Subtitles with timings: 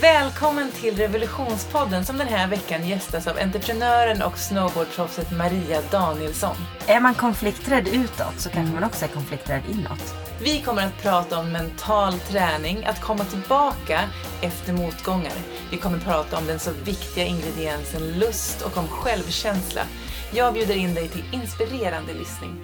[0.00, 6.56] Välkommen till Revolutionspodden som den här veckan gästas av entreprenören och snowboardproffset Maria Danielsson.
[6.86, 10.14] Är man konflikträdd utåt så kanske man också är konflikträdd inåt.
[10.42, 14.00] Vi kommer att prata om mental träning, att komma tillbaka
[14.42, 15.32] efter motgångar.
[15.70, 19.82] Vi kommer att prata om den så viktiga ingrediensen lust och om självkänsla.
[20.32, 22.62] Jag bjuder in dig till inspirerande lyssning.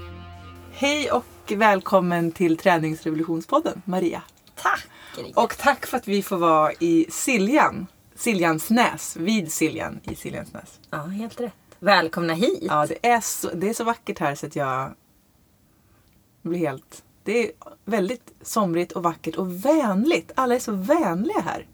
[0.72, 4.22] Hej och välkommen till Träningsrevolutionspodden, Maria.
[4.54, 4.86] Tack!
[5.34, 7.86] Och tack för att vi får vara i Siljan.
[8.14, 10.80] Siljansnäs, vid Siljan i Siljansnäs.
[10.90, 11.52] Ja, helt rätt.
[11.78, 12.62] Välkomna hit!
[12.62, 14.94] Ja, det är så, det är så vackert här så att jag
[16.42, 17.04] blir helt...
[17.22, 17.52] Det är
[17.84, 20.32] väldigt somrigt och vackert och vänligt.
[20.34, 21.66] Alla är så vänliga här.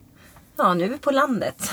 [0.56, 1.70] Ja, nu är vi på landet.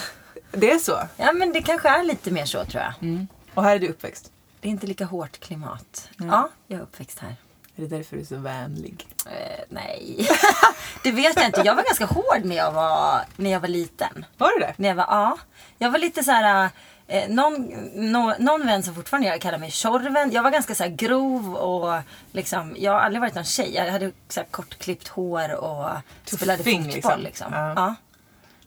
[0.52, 1.00] Det är så?
[1.18, 3.26] Ja, men det kanske är lite mer så tror jag.
[3.54, 4.32] Och här är du uppväxt?
[4.62, 6.10] Det är inte lika hårt klimat.
[6.18, 7.36] Ja, jag är uppväxt här.
[7.78, 9.08] Är det därför du är så vänlig?
[9.26, 10.28] Eh, nej,
[11.04, 11.62] det vet jag inte.
[11.66, 14.26] Jag var ganska hård när jag var, när jag var liten.
[14.38, 14.74] Var du det?
[14.78, 15.38] När jag var, ja.
[15.78, 16.70] Jag var lite så här...
[17.10, 20.32] Eh, någon, nå- någon vän som fortfarande gör kallar mig Tjorven.
[20.32, 23.74] Jag var ganska så grov och liksom, jag har aldrig varit någon tjej.
[23.76, 25.90] Jag hade så kortklippt hår och
[26.26, 26.94] spelade Tuffing, fotboll.
[26.94, 27.20] liksom.
[27.24, 27.54] Liksom.
[27.54, 27.74] Ja.
[27.76, 27.96] Ja.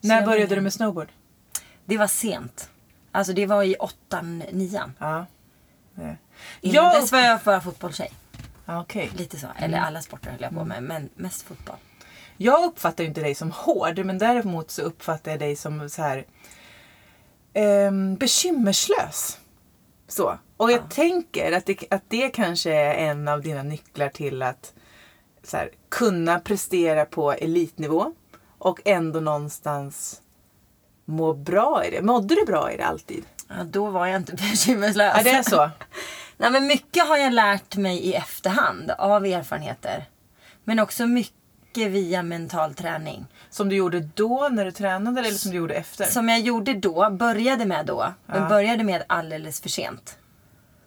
[0.00, 1.08] När jag började du med snowboard?
[1.84, 2.68] Det var sent.
[3.12, 4.94] Alltså det var i åttan, nian.
[4.98, 5.26] Ja.
[5.94, 6.16] Det.
[6.60, 8.12] Innan Jag- dess var jag bara fotbollstjej.
[8.70, 9.10] Ja, Okej.
[9.16, 9.46] Lite så.
[9.58, 10.82] Eller alla sporter höll jag på med.
[10.82, 11.76] Men mest fotboll.
[12.36, 16.02] Jag uppfattar ju inte dig som hård, men däremot så uppfattar jag dig som så
[16.02, 16.26] här
[17.52, 19.38] ehm, bekymmerslös.
[20.08, 20.38] Så.
[20.56, 24.72] Och jag tänker att det, att det kanske är en av dina nycklar till att
[25.42, 28.12] så här, kunna prestera på elitnivå
[28.58, 30.22] och ändå någonstans
[31.04, 32.02] må bra i det.
[32.02, 33.24] Mådde du bra i det alltid?
[33.48, 35.14] Ja, då var jag inte bekymmerslös.
[35.16, 35.70] Ja, det är så.
[36.40, 40.04] Nej, men mycket har jag lärt mig i efterhand av erfarenheter.
[40.64, 43.26] Men också mycket via mental träning.
[43.50, 46.04] Som du gjorde då när du tränade eller som du gjorde efter?
[46.04, 48.14] Som jag gjorde då, började med då.
[48.26, 50.18] Men började med alldeles för sent.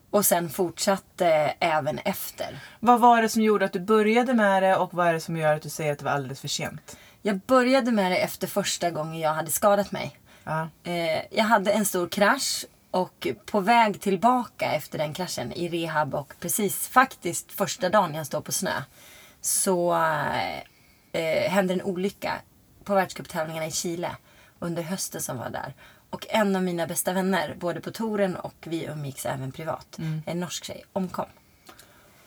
[0.09, 1.27] Och sen fortsatte
[1.59, 2.59] även efter.
[2.79, 5.37] Vad var det som gjorde att du började med det och vad är det som
[5.37, 6.97] gör att du säger att det var alldeles för sent?
[7.21, 10.19] Jag började med det efter första gången jag hade skadat mig.
[10.43, 10.69] Ja.
[10.83, 16.15] Eh, jag hade en stor krasch och på väg tillbaka efter den kraschen i rehab
[16.15, 18.81] och precis faktiskt första dagen jag står på snö
[19.41, 19.93] så
[21.11, 22.33] eh, hände en olycka
[22.83, 24.15] på världscuptävlingarna i Chile
[24.59, 25.73] under hösten som var där.
[26.09, 30.39] Och en av mina bästa vänner, både på touren och vi umgicks även privat, en
[30.39, 31.25] norsk tjej, omkom.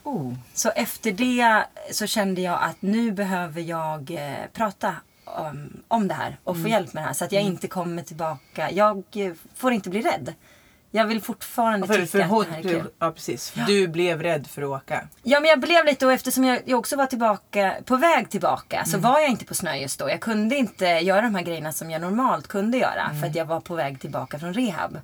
[0.03, 0.35] Oh.
[0.55, 4.95] Så efter det så kände jag att nu behöver jag eh, prata
[5.25, 7.15] om, om det här och få hjälp med det här.
[7.15, 8.71] Så att jag inte kommer tillbaka.
[8.71, 10.35] Jag eh, får inte bli rädd.
[10.97, 12.91] Jag vill fortfarande För, tycka för hon, att det här är du, kul.
[12.99, 13.55] ja, precis.
[13.67, 15.09] Du blev rädd för att åka.
[15.23, 18.85] Ja men jag blev lite och eftersom jag, jag också var tillbaka, på väg tillbaka
[18.85, 20.11] så var jag inte på snö just då.
[20.11, 23.45] Jag kunde inte göra de här grejerna som jag normalt kunde göra för att jag
[23.45, 24.99] var på väg tillbaka från rehab.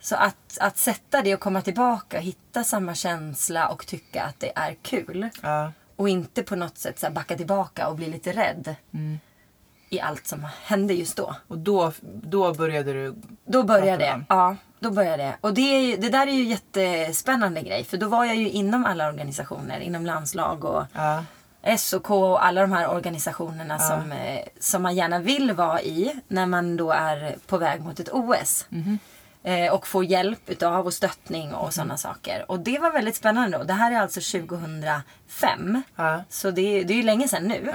[0.00, 4.40] Så att, att sätta det och komma tillbaka och hitta samma känsla och tycka att
[4.40, 5.28] det är kul.
[5.42, 5.72] Ja.
[5.96, 8.74] Och inte på något sätt så backa tillbaka och bli lite rädd.
[9.88, 11.34] I allt som hände just då.
[11.48, 11.92] Och då,
[12.22, 13.14] då började du...
[13.46, 14.24] Då började det.
[14.28, 15.36] Ja, då började det.
[15.40, 17.84] Och det, är det där är ju jättespännande grej.
[17.84, 19.80] För då var jag ju inom alla organisationer.
[19.80, 21.24] Inom landslag och Ja.
[21.78, 26.46] SOK och alla de här organisationerna som, eh, som man gärna vill vara i när
[26.46, 28.66] man då är på väg mot ett OS.
[29.42, 32.44] Eh, och få hjälp utav och stöttning och sådana saker.
[32.48, 33.64] Och det var väldigt spännande då.
[33.64, 35.82] Det här är alltså 2005.
[35.96, 36.24] Ja.
[36.28, 37.70] Så det, det är ju länge sedan nu.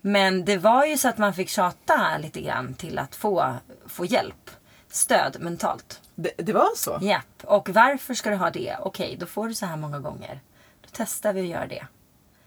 [0.00, 3.54] Men det var ju så att man fick tjata lite grann till att få,
[3.86, 4.50] få hjälp.
[4.90, 6.00] Stöd mentalt.
[6.14, 6.98] Det, det var så?
[7.02, 7.44] Japp.
[7.44, 8.76] Och varför ska du ha det?
[8.80, 10.40] Okej, då får du så här många gånger.
[10.80, 11.86] Då testar vi att göra det.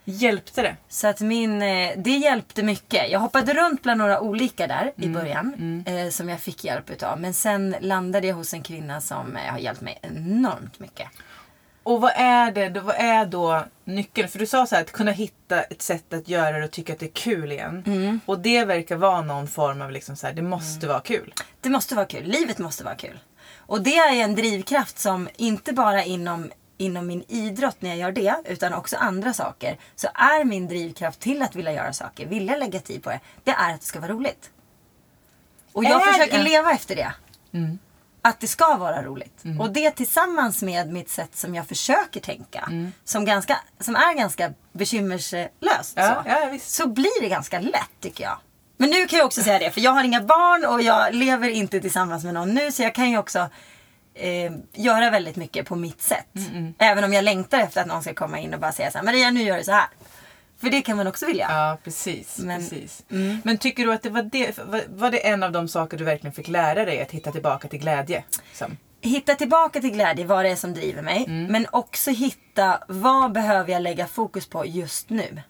[0.04, 0.76] Hjälpte det?
[0.90, 3.12] Så att min, eh, det hjälpte mycket.
[3.12, 5.84] Jag hoppade runt bland några olika där i början.
[5.88, 7.20] Eh, som jag fick hjälp utav.
[7.20, 11.08] Men sen landade jag hos en kvinna som eh, har hjälpt mig enormt mycket.
[11.84, 14.30] Och vad är det, vad är då nyckeln?
[14.30, 16.94] För du sa så här att kunna hitta ett sätt att göra det och tycka
[16.94, 17.84] att det är kul igen.
[17.88, 18.20] Mm.
[18.26, 21.34] Och det verkar vara någon form av liksom så här, det måste vara kul.
[21.62, 22.24] Det måste vara kul.
[22.24, 23.20] Livet måste vara kul.
[23.58, 28.12] Och det är en drivkraft som inte bara inom, inom min idrott när jag gör
[28.12, 29.78] det, utan också andra saker.
[29.96, 33.52] Så är min drivkraft till att vilja göra saker, vilja lägga tid på det, det
[33.52, 34.50] är att det ska vara roligt.
[35.74, 36.44] Och jag Är försöker det?
[36.44, 37.14] leva efter det.
[38.22, 39.44] Att det ska vara roligt.
[39.60, 42.70] Och det tillsammans med mitt sätt som jag försöker tänka,
[43.04, 45.94] som, ganska, som är ganska bekymmerslöst.
[45.96, 48.38] Ja, så, ja, så blir det ganska lätt tycker jag.
[48.78, 51.50] Men nu kan jag också säga det, för jag har inga barn och jag lever
[51.50, 52.72] inte tillsammans med någon nu.
[52.72, 53.50] Så jag kan ju också
[54.14, 56.28] eh, göra väldigt mycket på mitt sätt.
[56.78, 59.06] Även om jag längtar efter att någon ska komma in och bara säga så här,
[59.06, 59.88] Maria nu gör du så här.
[60.62, 61.48] För det kan man också vilja.
[61.50, 62.40] Ja, precis.
[62.40, 63.04] Men- precis.
[63.12, 63.42] Mm.
[63.44, 64.60] Men tycker du att det var, det
[64.90, 67.02] var, det en av de saker du verkligen fick lära dig?
[67.02, 68.24] Att hitta tillbaka till glädje?
[68.50, 68.78] Liksom?
[69.04, 71.26] Hitta tillbaka till glädje, vad det är som driver mig.
[71.28, 75.42] Men också hitta, vad behöver jag lägga fokus på just nu?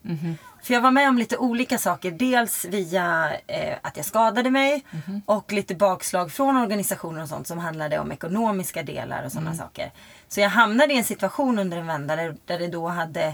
[0.64, 2.12] För jag var med om lite olika saker.
[2.12, 4.84] Dels via eh, att jag skadade mig
[5.26, 9.92] och lite bakslag från organisationer och sånt som handlade om ekonomiska delar och sådana saker.
[10.28, 13.34] Så jag hamnade i en situation under en vända där, där det då hade,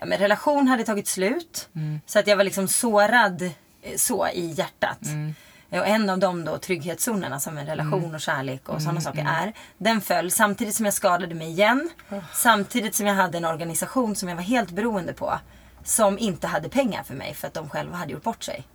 [0.00, 1.68] ja, men relation hade tagit slut.
[2.06, 4.98] Så att jag var liksom sårad eh, så i hjärtat.
[5.70, 9.52] Och en av dem då, trygghetszonerna som en relation och kärlek och sådana saker är.
[9.78, 11.90] Den föll samtidigt som jag skadade mig igen.
[12.34, 15.38] Samtidigt som jag hade en organisation som jag var helt beroende på.
[15.84, 18.66] Som inte hade pengar för mig för att de själva hade gjort bort sig.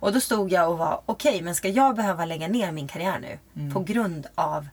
[0.00, 3.18] Och då stod jag och var, okej men ska jag behöva lägga ner min karriär
[3.18, 3.38] nu?
[3.72, 4.68] På grund av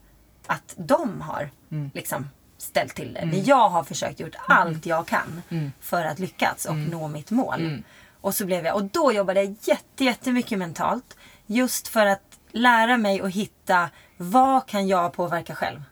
[0.48, 1.50] att de har
[1.94, 2.30] liksom
[2.64, 3.26] ställt till det.
[3.26, 5.42] När jag har försökt gjort allt jag kan
[5.80, 7.84] för att lyckas och nå mitt mål.
[8.22, 11.18] Och så blev jag, och då jobbade jag jätte, jättemycket mentalt.
[11.46, 15.84] Just för att lära mig att hitta, vad kan jag påverka själv?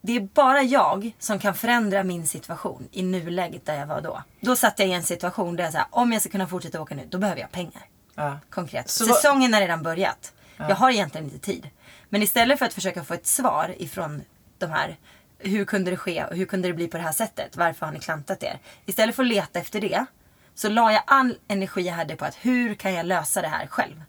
[0.00, 4.22] Det är bara jag som kan förändra min situation i nuläget där jag var då.
[4.40, 6.94] Då satt jag i en situation där jag sa, om jag ska kunna fortsätta åka
[6.94, 7.82] nu, då behöver jag pengar.
[8.14, 8.38] Ja.
[8.50, 8.90] Konkret.
[8.90, 10.32] Så Säsongen har redan börjat.
[10.56, 11.70] Jag har egentligen inte tid.
[12.08, 14.22] Men istället för att försöka få ett svar ifrån
[14.58, 14.96] de här
[15.38, 17.56] hur kunde det ske och hur kunde det bli på det här sättet?
[17.56, 18.58] Varför har ni klantat er?
[18.86, 20.06] Istället för att leta efter det
[20.54, 23.66] så la jag all energi jag hade på att hur kan jag lösa det här
[23.66, 24.02] själv?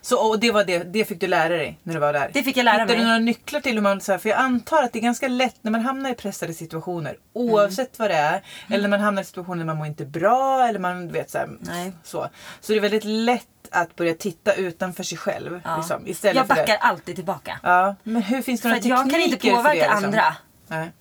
[0.00, 2.30] Så, och det, var det, det fick du lära dig när du var där?
[2.32, 2.98] Det fick jag lära Hittade mig.
[2.98, 4.00] du några nycklar till hur man...
[4.00, 6.54] Så här, för jag antar att det är ganska lätt när man hamnar i pressade
[6.54, 7.16] situationer.
[7.32, 8.42] Oavsett vad det är.
[8.68, 10.68] Eller när man hamnar i situationer där man mår inte bra.
[10.68, 11.92] Eller man vet så, här, Nej.
[12.02, 12.28] så.
[12.60, 13.46] Så det är väldigt lätt
[13.76, 15.60] att börja titta utanför sig själv.
[15.64, 15.76] Ja.
[15.76, 16.78] Liksom, istället jag för backar det.
[16.78, 17.60] alltid tillbaka.
[17.62, 19.90] Ja, men hur finns det För några att jag kan inte tekniker för påverka det,
[19.90, 20.04] liksom?
[20.04, 20.36] andra.
[20.66, 20.92] Nej.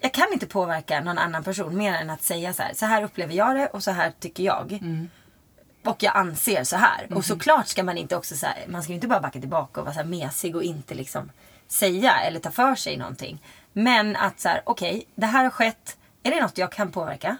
[0.00, 2.74] Jag kan inte påverka någon annan person mer än att säga så här.
[2.74, 4.72] Så här upplever jag det och så här tycker jag.
[4.72, 5.10] Mm.
[5.84, 7.06] Och jag anser så här.
[7.14, 9.86] Och såklart ska man inte också så här, man ska inte bara backa tillbaka och
[9.86, 11.30] vara så här mesig och inte liksom
[11.68, 13.42] säga eller ta för sig någonting.
[13.72, 15.96] Men att så här, okej, det här har skett.
[16.22, 17.36] Är det något jag kan påverka?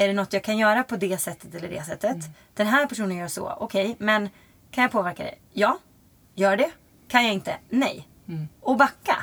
[0.00, 2.16] Är det något jag kan göra på det sättet eller det sättet?
[2.54, 4.28] Den här personen gör så, okej, men
[4.70, 5.34] kan jag påverka det?
[5.52, 5.78] Ja,
[6.34, 6.70] gör det.
[7.08, 7.56] Kan jag inte?
[7.68, 8.08] Nej.
[8.60, 9.16] Och backa.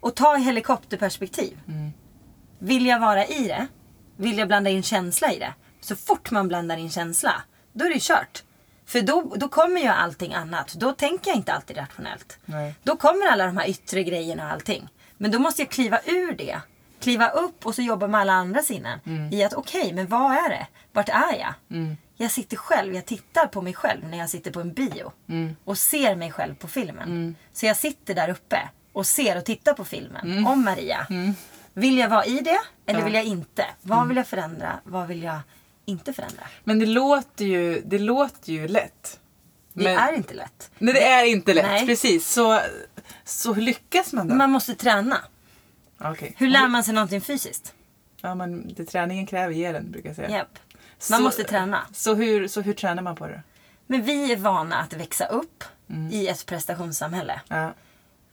[0.00, 1.60] Och ta helikopterperspektiv.
[2.58, 3.66] Vill jag vara i det?
[4.16, 5.54] Vill jag blanda in känsla i det?
[5.80, 7.42] Så fort man blandar in känsla,
[7.72, 8.42] då är det kört.
[8.86, 10.72] För då, då kommer ju allting annat.
[10.72, 12.38] Då tänker jag inte alltid rationellt.
[12.44, 12.74] Nej.
[12.82, 14.88] Då kommer alla de här yttre grejerna och allting.
[15.16, 16.60] Men då måste jag kliva ur det.
[17.00, 19.00] Kliva upp och så jobba med alla andra sinnen.
[19.32, 20.66] I att okej, men vad är det?
[20.92, 21.54] Vart är jag?
[22.16, 25.12] Jag sitter själv, jag tittar på mig själv när jag sitter på en bio.
[25.64, 27.36] Och ser mig själv på filmen.
[27.52, 31.06] Så jag sitter där uppe och ser och tittar på filmen om Maria.
[31.74, 33.04] Vill jag vara i det eller Ja.
[33.04, 33.64] vill jag inte?
[33.82, 34.80] Vad vill jag förändra?
[34.84, 35.38] Vad vill jag
[35.84, 36.42] inte förändra?
[36.64, 39.20] Men det låter ju, det låter ju lätt.
[39.72, 40.70] Det Men- är inte lätt.
[40.78, 41.66] Nej, det är inte lätt.
[41.66, 41.86] Nej.
[41.86, 42.28] Precis.
[42.32, 42.60] Så,
[43.24, 44.34] så lyckas man då?
[44.34, 45.18] Man måste träna.
[45.98, 46.34] Okej.
[46.38, 47.74] Hur lär man sig någonting fysiskt?
[48.20, 50.30] Ja, men det träningen kräver ger den, brukar jag säga.
[50.30, 50.58] Japp.
[51.10, 51.80] Man Så- måste träna.
[51.92, 53.42] Så hur, så hur tränar man på det?
[53.86, 56.10] Men vi är vana att växa upp Mm.
[56.12, 57.40] i ett prestationssamhälle.
[57.48, 57.74] Ja.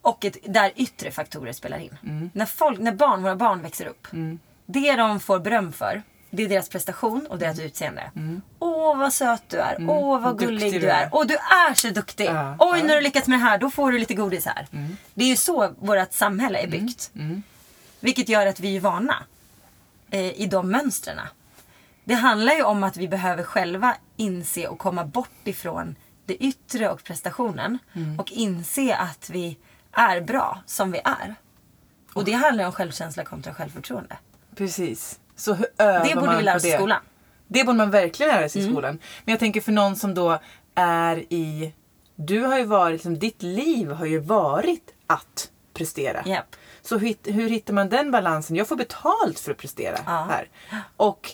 [0.01, 1.97] Och ett, där yttre faktorer spelar in.
[2.03, 2.29] Mm.
[2.33, 4.07] När, folk, när barn, våra barn växer upp.
[4.65, 8.11] Det de får beröm för, det är deras prestation och deras utseende.
[8.59, 9.75] Åh vad söt du är.
[9.89, 11.09] Åh vad Duktig gullig du är.
[11.11, 12.25] Åh du är så duktig.
[12.25, 12.85] Ja, Oj ja.
[12.85, 14.67] när du lyckats med det här, då får du lite godis här.
[15.13, 17.11] Det är ju så vårt samhälle är byggt.
[18.03, 19.23] Vilket gör att vi är vana
[20.09, 21.19] eh, i de mönstren.
[22.03, 25.95] Det handlar ju om att vi behöver själva inse och komma bort ifrån
[26.25, 27.77] det yttre och prestationen.
[28.19, 29.57] Och inse att vi
[29.91, 31.35] är bra som vi är.
[32.13, 34.17] Och det handlar om självkänsla kontra självförtroende.
[34.55, 35.19] Precis.
[35.35, 37.01] Så hur övar Det borde man vi lära oss i skolan.
[37.47, 38.75] Det borde man verkligen lära sig i Mm.
[38.75, 38.99] skolan.
[39.25, 40.39] Men jag tänker för någon som då
[40.75, 41.73] är i...
[42.15, 46.23] Du har ju varit, liksom, ditt liv har ju varit att prestera.
[46.25, 46.55] Japp.
[46.85, 48.55] Så hur, hur hittar man den balansen?
[48.55, 50.27] Jag får betalt för att prestera Ja.
[50.29, 50.49] här.
[50.97, 51.29] Och,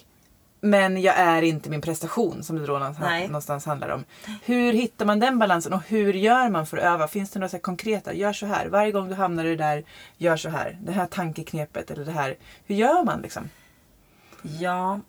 [0.62, 3.28] men jag är inte min prestation som det då någonstans, Nej.
[3.28, 4.04] någonstans handlar om.
[4.44, 7.08] Hur hittar man den balansen och hur gör man för att öva?
[7.08, 8.14] Finns det några så konkreta?
[8.14, 8.68] Gör så här.
[8.68, 9.84] Varje gång du hamnar i det där,
[10.18, 10.78] gör så här.
[10.82, 12.38] Det här tankeknepet eller det här.
[12.66, 13.50] Hur gör man liksom?
[14.42, 15.00] Ja.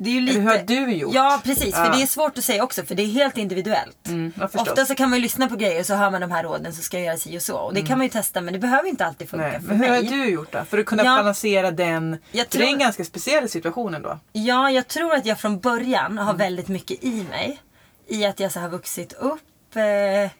[0.00, 0.38] Det är ju lite...
[0.38, 1.14] Eller hur har du gjort?
[1.14, 1.90] Ja precis, för Ja.
[1.96, 4.08] det är svårt att säga också för det är helt individuellt.
[4.08, 4.32] Mm.
[4.54, 6.72] Ofta så kan man ju lyssna på grejer och så hör man de här råden
[6.74, 7.56] så ska jag göra si och så.
[7.56, 9.60] Och det kan man ju testa men det behöver inte alltid funka Nej.
[9.60, 10.04] för Men hur mig.
[10.06, 10.64] har du gjort då?
[10.64, 11.16] För att kunna Ja.
[11.16, 12.18] balansera den.
[12.32, 14.18] Jag är en tror- ganska speciell situation ändå.
[14.32, 16.26] Ja, jag tror att jag från början Mm.
[16.26, 17.58] har väldigt mycket i mig.
[18.06, 19.76] I att jag så har vuxit upp.
[19.76, 20.30] Eh,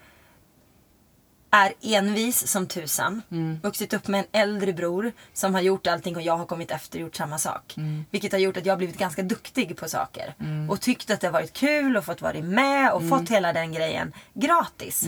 [1.50, 3.22] är envis som tusan.
[3.62, 6.98] Vuxit upp med en äldre bror som har gjort allting och jag har kommit efter
[6.98, 7.74] och gjort samma sak.
[8.10, 10.34] Vilket har gjort att jag har blivit ganska duktig på saker.
[10.70, 13.72] Och tyckt att det har varit kul och fått vara med och fått hela den
[13.72, 15.04] grejen gratis.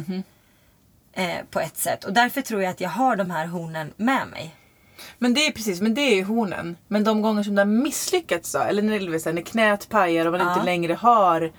[1.12, 2.04] Eh, på ett sätt.
[2.04, 4.54] Och därför tror jag att jag har de här hornen med mig.
[5.18, 6.76] Men det är precis, men det är ju hornen.
[6.88, 10.26] Men de gånger som det har misslyckats då, eller när, det säga, när knät pajar
[10.26, 10.52] och man Ja.
[10.54, 11.52] inte längre har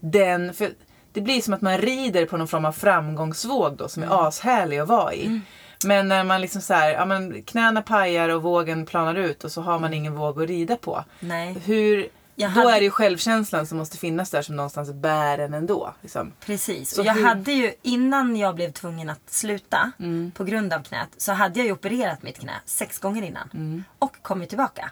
[0.00, 0.54] den...
[0.54, 0.70] För
[1.18, 4.18] det blir som att man rider på någon form av framgångsvåg då som är Mm.
[4.18, 5.40] ashärlig att vara i.
[5.84, 9.52] Men när man liksom så här, ja men knäna pajar och vågen planar ut och
[9.52, 11.04] så har man ingen våg att rida på.
[11.20, 11.56] Nej.
[11.64, 15.38] Hur, Jag då hade- är det ju självkänslan som måste finnas där som någonstans bär
[15.38, 15.94] en ändå.
[16.02, 16.32] Liksom.
[16.46, 16.94] Precis.
[16.94, 20.32] Så och jag hur- hade ju, innan jag blev tvungen att sluta Mm.
[20.36, 23.50] på grund av knät, så hade jag ju opererat mitt knä sex gånger innan.
[23.54, 23.84] Mm.
[23.98, 24.90] Och kommit tillbaka.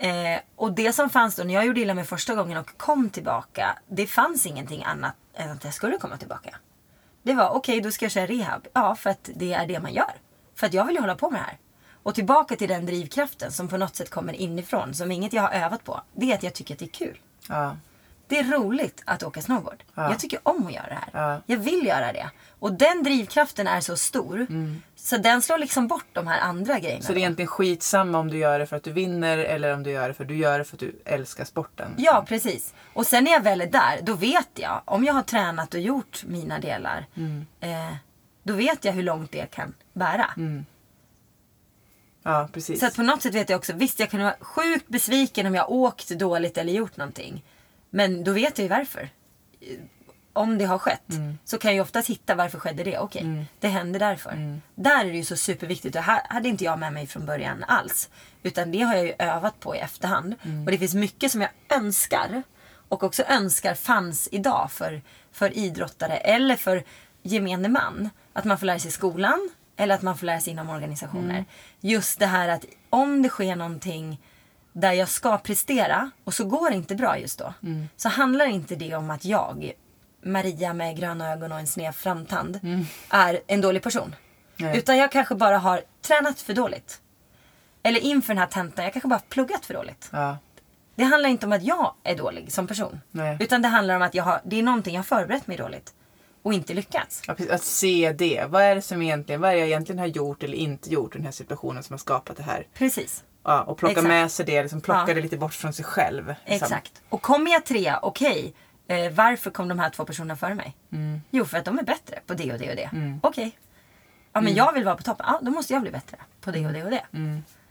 [0.00, 3.10] Eh, och det som fanns då när jag gjorde illa mig första gången och kom
[3.10, 6.56] tillbaka, det fanns ingenting annat än att jag skulle komma tillbaka.
[7.22, 8.66] Det var okej, då ska jag köra rehab.
[8.72, 10.12] Ja, för att det är det man gör.
[10.54, 11.58] För att jag vill ju hålla på med det här.
[12.02, 15.50] Och tillbaka till den drivkraften som på något sätt kommer inifrån, som inget jag har
[15.50, 16.00] övat på.
[16.12, 17.18] Det är att jag tycker att det är kul.
[17.48, 17.76] Ja.
[18.30, 19.82] Det är roligt att åka snowboard.
[19.94, 20.10] Ja.
[20.10, 21.32] Jag tycker om att göra det här.
[21.32, 21.40] Ja.
[21.46, 22.30] Jag vill göra det.
[22.58, 24.46] Och den drivkraften är så stor.
[24.96, 26.96] Så den slår liksom bort de här andra grejerna.
[26.96, 27.02] Mm.
[27.02, 29.82] Så det är egentligen skitsamma om du gör det för att du vinner eller om
[29.82, 31.94] du gör det för att du gör det för att du älskar sporten.
[31.96, 32.74] Ja, precis.
[32.92, 34.82] Och sen när jag väl är där, då vet jag.
[34.84, 37.06] Om jag har tränat och gjort mina delar.
[37.16, 37.46] Mm.
[37.60, 37.94] Eh,
[38.42, 40.30] då vet jag hur långt det kan bära.
[42.22, 42.80] Ja, precis.
[42.80, 45.54] Så att på något sätt vet jag också, visst jag kan vara sjukt besviken om
[45.54, 47.44] jag åkt dåligt eller gjort någonting.
[47.90, 49.08] Men då vet jag ju varför.
[50.32, 51.12] Om det har skett
[51.44, 52.98] så kan jag ju oftast hitta varför skedde det.
[52.98, 54.60] Okej, det hände därför.
[54.74, 55.92] Där är det ju så superviktigt.
[55.92, 58.10] Det här hade inte jag med mig från början alls.
[58.42, 60.34] Utan det har jag ju övat på i efterhand.
[60.66, 62.42] Och det finns mycket som jag önskar.
[62.88, 66.84] Och också önskar fanns idag för, för idrottare eller för
[67.22, 68.10] gemene man.
[68.32, 71.44] Att man får lära sig i skolan eller att man får lära sig inom organisationer.
[71.80, 74.20] Just det här att om det sker någonting
[74.72, 77.54] där jag ska prestera och så går det inte bra just då.
[77.96, 79.72] Så handlar inte det om att jag,
[80.22, 82.60] Maria med gröna ögon och en sned framtand,
[83.08, 84.14] är en dålig person.
[84.56, 84.78] Nej.
[84.78, 87.00] Utan jag kanske bara har tränat för dåligt.
[87.82, 90.08] Eller inför den här tentan, jag kanske bara har pluggat för dåligt.
[90.12, 90.38] Ja.
[90.94, 93.00] Det handlar inte om att jag är dålig som person.
[93.10, 93.36] Nej.
[93.40, 95.94] Utan det handlar om att jag har, det är någonting jag har förberett mig dåligt.
[96.42, 97.22] Och inte lyckats.
[97.26, 97.36] Ja.
[97.50, 98.44] Att se det.
[98.48, 101.14] Vad är det som egentligen, vad är det jag egentligen har gjort eller inte gjort
[101.14, 102.66] i den här situationen som har skapat det här?
[102.74, 103.24] Precis.
[103.44, 104.08] Ja, och plocka Exakt.
[104.08, 105.14] med sig det, liksom plocka Ja.
[105.14, 106.26] det lite bort från sig själv.
[106.26, 106.66] liksom.
[106.66, 107.02] Exakt.
[107.08, 108.54] Och kommer jag trea, okej.
[108.88, 110.76] Eh, varför kom de här två personerna före mig?
[110.92, 111.20] Mm.
[111.30, 112.90] Jo, för att de är bättre på det och det och det.
[113.22, 113.58] Okej.
[114.32, 115.26] Ja, men jag vill vara på toppen.
[115.28, 117.02] Ja, då måste jag bli bättre på det och det och det.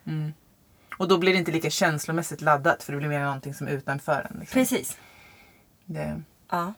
[0.04, 0.32] Mm.
[0.98, 3.70] Och då blir det inte lika känslomässigt laddat för det blir mer någonting som är
[3.70, 4.40] utanför en.
[4.40, 4.54] Liksom.
[4.60, 4.98] Precis.
[5.84, 6.72] Det, Ja.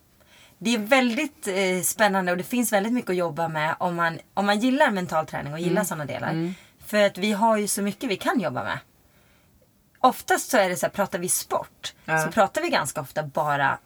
[0.58, 4.18] Det är väldigt eh, spännande och det finns väldigt mycket att jobba med om man,
[4.34, 5.84] om man gillar mental träning och gillar Mm.
[5.84, 6.54] sådana delar.
[6.92, 8.78] För att vi har ju så mycket vi kan jobba med.
[10.00, 12.24] Oftast så är det så här, pratar vi sport Ja.
[12.24, 13.78] så pratar vi ganska ofta bara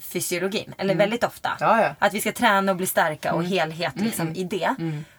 [0.00, 0.74] fysiologin.
[0.78, 1.48] Eller väldigt ofta.
[1.48, 1.58] Mm.
[1.60, 1.94] Ja, ja.
[1.98, 4.74] Att vi ska träna och bli starka och helhet liksom, i det.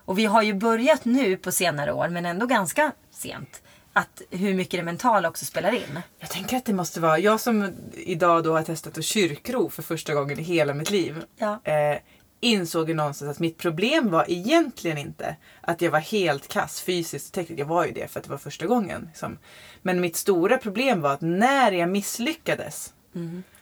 [0.05, 3.61] Och vi har ju börjat nu på senare år, men ändå ganska sent.
[3.93, 5.99] Att hur mycket det mentala också spelar in.
[6.19, 9.83] Jag tänker att det måste vara, jag som idag då har testat att kyrkro för
[9.83, 11.23] första gången i hela mitt liv.
[11.37, 11.59] Ja.
[11.63, 11.97] Eh,
[12.41, 17.27] insåg ju någonstans att mitt problem var egentligen inte att jag var helt kass fysiskt
[17.27, 17.59] och tekniskt.
[17.59, 19.05] Jag var ju det för att det var första gången.
[19.07, 19.37] Liksom.
[19.81, 22.93] Men mitt stora problem var att när jag misslyckades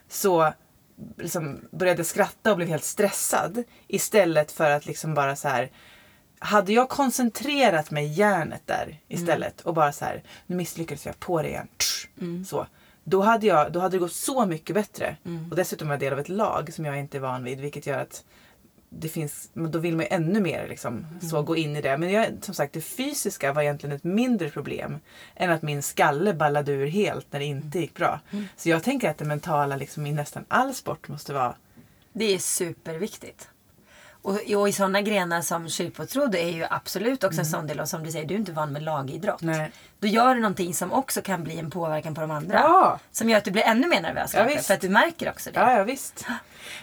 [0.08, 0.52] så
[1.18, 3.64] liksom började jag skratta och blev helt stressad.
[3.86, 5.70] Istället för att liksom bara så här
[6.38, 11.42] hade jag koncentrerat mig hjärnet där istället och bara så här, nu misslyckades jag på
[11.42, 11.68] det igen.
[11.76, 12.08] Tsch,
[12.46, 12.66] Så.
[13.04, 15.16] Då hade, jag, då hade det gått så mycket bättre.
[15.50, 17.60] Och dessutom var jag del av ett lag som jag inte är van vid.
[17.60, 18.24] Vilket gör att
[18.90, 21.98] det finns, men då vill man ju ännu mer liksom, så gå in i det.
[21.98, 24.98] Men jag, som sagt, det fysiska var egentligen ett mindre problem
[25.36, 28.20] än att min skalle ballade ur helt när det inte gick bra.
[28.56, 31.54] Så jag tänker att det mentala liksom, i nästan all sport måste vara
[32.12, 33.48] Det är superviktigt.
[34.22, 37.80] Och, och i sådana grenar som kyrkpåtrodd är ju absolut också en sån del.
[37.80, 39.42] Och som du säger, du är inte van med lagidrott.
[39.42, 39.58] Mm.
[39.58, 39.72] Nej.
[39.98, 42.58] Då gör du någonting som också kan bli en påverkan på de andra.
[42.58, 42.98] Ja.
[43.12, 44.62] Som gör att du blir ännu mer nervös Ja, kanske.
[44.62, 45.60] För att du märker också det.
[45.60, 46.26] Ja, ja visst.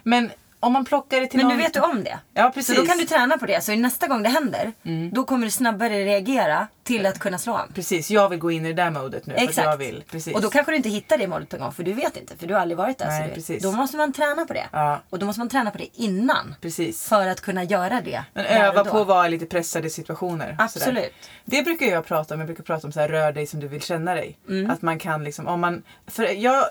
[0.04, 1.58] Men om man plockar det till Men någon...
[1.58, 2.20] nu vet du om det.
[2.34, 2.76] Ja, precis.
[2.76, 3.64] Så då kan du träna på det.
[3.64, 4.74] Så nästa gång det händer,
[5.12, 7.74] då kommer du snabbare reagera till att kunna slå om.
[7.74, 9.66] Precis, jag vill gå in i det där modet nu för Exakt.
[9.66, 10.04] jag vill.
[10.12, 10.36] Precis.
[10.36, 12.38] Och då kanske du inte hittar det målet på en gång för du vet inte.
[12.38, 13.08] För du har aldrig varit där.
[13.08, 13.64] Nej, precis.
[13.64, 14.66] Då måste man träna på det.
[14.72, 15.00] Ja.
[15.10, 16.56] Och då måste man träna på det innan.
[16.62, 17.08] Precis.
[17.08, 18.24] För att kunna göra det.
[18.34, 20.56] Men öva på att vara i lite pressade situationer.
[20.60, 20.86] Absolut.
[20.86, 21.10] Sådär.
[21.46, 22.40] Det brukar jag prata om.
[22.40, 24.38] Jag brukar prata om så här, rör dig som du vill känna dig.
[24.50, 24.72] Mm.
[24.72, 25.84] Att man kan liksom, om man...
[26.08, 26.66] För jag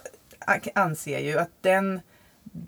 [0.75, 2.01] anser ju att den,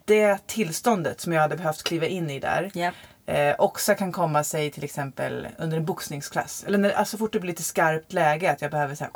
[0.05, 2.71] det tillståndet som jag hade behövt kliva in i där.
[2.75, 2.95] Japp.
[3.27, 6.65] Eh, också kan komma sig till exempel under en boxningsklass.
[6.65, 9.13] Eller när, alltså fort det blir lite skarpt läge att jag behöver så här,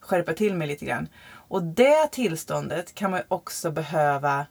[0.00, 1.08] skärpa till mig lite grann.
[1.48, 4.46] Och det tillståndet kan man också behöva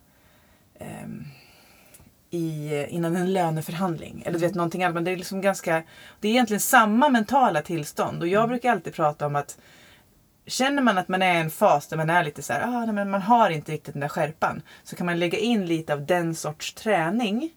[0.80, 1.26] ehm,
[2.30, 4.24] i, innan en löneförhandling.
[4.26, 4.94] Eller du vet någonting annat.
[4.94, 5.84] Men det är liksom ganska,
[6.20, 8.22] det är egentligen samma mentala tillstånd.
[8.22, 9.58] Och jag brukar alltid prata om att
[10.48, 12.86] Känner man att man är i en fas där man är lite så här, ah,
[12.86, 14.62] nej, men man har inte riktigt den där skärpan.
[14.84, 17.52] Så kan man lägga in lite av den sorts träning.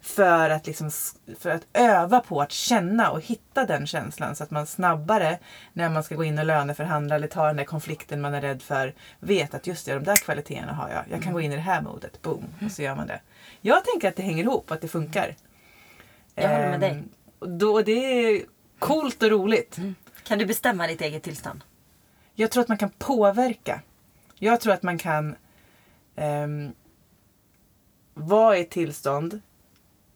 [0.00, 0.90] För att, liksom,
[1.38, 4.36] för att öva på att känna och hitta den känslan.
[4.36, 5.38] Så att man snabbare
[5.72, 8.62] när man ska gå in och löneförhandla eller ta den där konflikten man är rädd
[8.62, 8.94] för.
[9.20, 11.04] Vet att just det, de där kvaliteterna har jag.
[11.10, 12.22] Jag kan gå in i det här modet.
[12.22, 12.44] Boom!
[12.64, 13.20] Och så gör man det.
[13.60, 15.36] Jag tänker att det hänger ihop, att det funkar.
[16.34, 16.90] Jag håller med dig.
[16.90, 18.42] Ehm, då, det är
[18.78, 19.78] coolt och roligt.
[19.78, 19.94] Mm.
[20.24, 21.64] Kan du bestämma ditt eget tillstånd?
[22.34, 23.80] Jag tror att man kan påverka.
[24.38, 25.36] Jag tror att man kan
[26.16, 26.72] um,
[28.14, 29.40] vara i ett tillstånd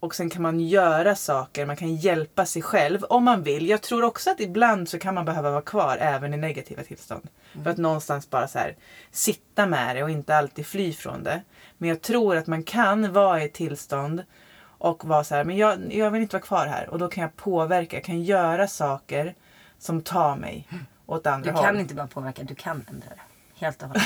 [0.01, 3.69] och sen kan man göra saker, man kan hjälpa sig själv om man vill.
[3.69, 7.29] Jag tror också att ibland så kan man behöva vara kvar även i negativa tillstånd.
[7.53, 7.65] Mm.
[7.65, 8.77] För att någonstans bara så här,
[9.11, 11.43] sitta med det och inte alltid fly från det.
[11.79, 14.25] Men jag tror att man kan vara i ett tillstånd
[14.61, 16.91] och vara så här, men jag, jag vill inte vara kvar här.
[16.91, 19.35] Och då kan jag påverka, jag kan göra saker
[19.79, 20.69] som tar mig
[21.09, 21.51] åt andra.
[21.51, 21.81] Du kan håll.
[21.81, 23.21] inte bara påverka, du kan ändra det.
[23.55, 24.03] Helt och hållet.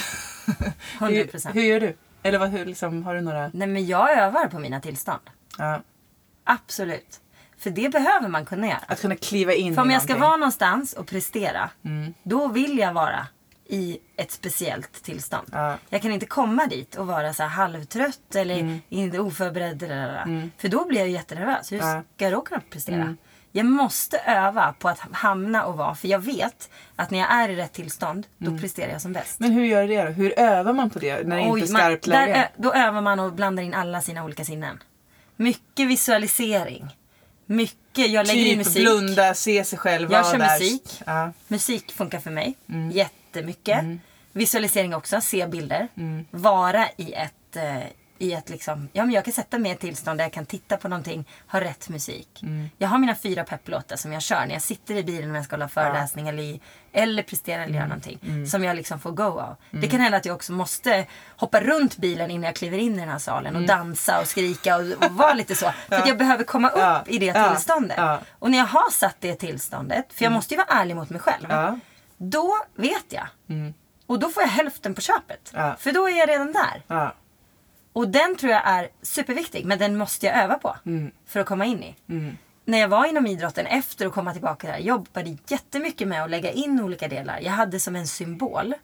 [1.00, 1.96] 100 hur, hur gör du?
[2.22, 3.50] Eller vad, hur, liksom, har du några?
[3.52, 5.30] Nej men jag övar på mina tillstånd.
[5.58, 5.80] Ja.
[6.44, 7.20] Absolut.
[7.58, 8.80] För det behöver man kunna göra.
[8.86, 11.70] Att kunna kliva in För om i jag ska vara någonstans och prestera.
[11.84, 12.14] Mm.
[12.22, 13.26] Då vill jag vara
[13.66, 15.48] i ett speciellt tillstånd.
[15.52, 15.76] Ja.
[15.88, 18.80] Jag kan inte komma dit och vara så halvtrött eller mm.
[18.88, 19.82] inte oförberedd.
[19.82, 20.50] Mm.
[20.58, 21.72] För då blir jag jättenervös.
[21.72, 23.16] Hur ska jag då kunna prestera?
[23.52, 25.94] Jag måste öva på att hamna och vara.
[25.94, 28.60] För jag vet att när jag är i rätt tillstånd, då mm.
[28.60, 29.40] presterar jag som bäst.
[29.40, 30.10] Men hur gör du det då?
[30.10, 32.48] Hur övar man på det när det Oj, inte är skarpt läge?
[32.56, 34.82] Då övar man och blandar in alla sina olika sinnen.
[35.36, 36.96] Mycket visualisering.
[37.46, 38.10] Mycket.
[38.10, 38.82] Jag lägger typ in musik.
[38.82, 40.60] blunda, se sig själv, Jag kör där.
[40.60, 41.02] musik.
[41.06, 41.32] Ja.
[41.48, 42.54] Musik funkar för mig.
[42.68, 42.90] Mm.
[42.90, 43.80] Jättemycket.
[43.80, 44.00] Mm.
[44.32, 45.88] Visualisering också, se bilder.
[45.96, 46.24] Mm.
[46.30, 47.78] Vara i ett, eh,
[48.22, 50.46] i ett liksom, ja men jag kan sätta mig i ett tillstånd där jag kan
[50.46, 52.42] titta på någonting, ha rätt musik.
[52.42, 52.70] Mm.
[52.78, 55.44] Jag har mina fyra pepplåtar som jag kör när jag sitter i bilen när jag
[55.44, 56.32] ska hålla föreläsning ja.
[56.32, 56.60] eller,
[56.92, 57.88] eller prestera eller göra mm.
[57.88, 58.18] någonting.
[58.22, 58.46] Mm.
[58.46, 59.56] Som jag liksom får go av.
[59.70, 59.90] Det mm.
[59.90, 61.06] kan hända att jag också måste
[61.36, 63.66] hoppa runt bilen innan jag kliver in i den här salen och mm.
[63.66, 65.72] dansa och skrika och, och vara lite så.
[65.88, 67.04] För att jag behöver komma upp ja.
[67.06, 67.50] i det ja.
[67.50, 67.98] tillståndet.
[68.38, 71.20] Och när jag har satt det tillståndet, för jag måste ju vara ärlig mot mig
[71.20, 71.48] själv.
[72.16, 73.26] Då vet jag.
[74.06, 75.52] Och då får jag hälften på köpet.
[75.78, 77.12] För då är jag redan där.
[77.92, 81.10] Och den tror jag är superviktig, men den måste jag öva på mm.
[81.26, 81.94] för att komma in i.
[82.08, 82.36] Mm.
[82.64, 86.50] När jag var inom idrotten efter att komma tillbaka där, jobbade jättemycket med att lägga
[86.50, 87.40] in olika delar.
[87.40, 88.74] Jag hade som en symbol.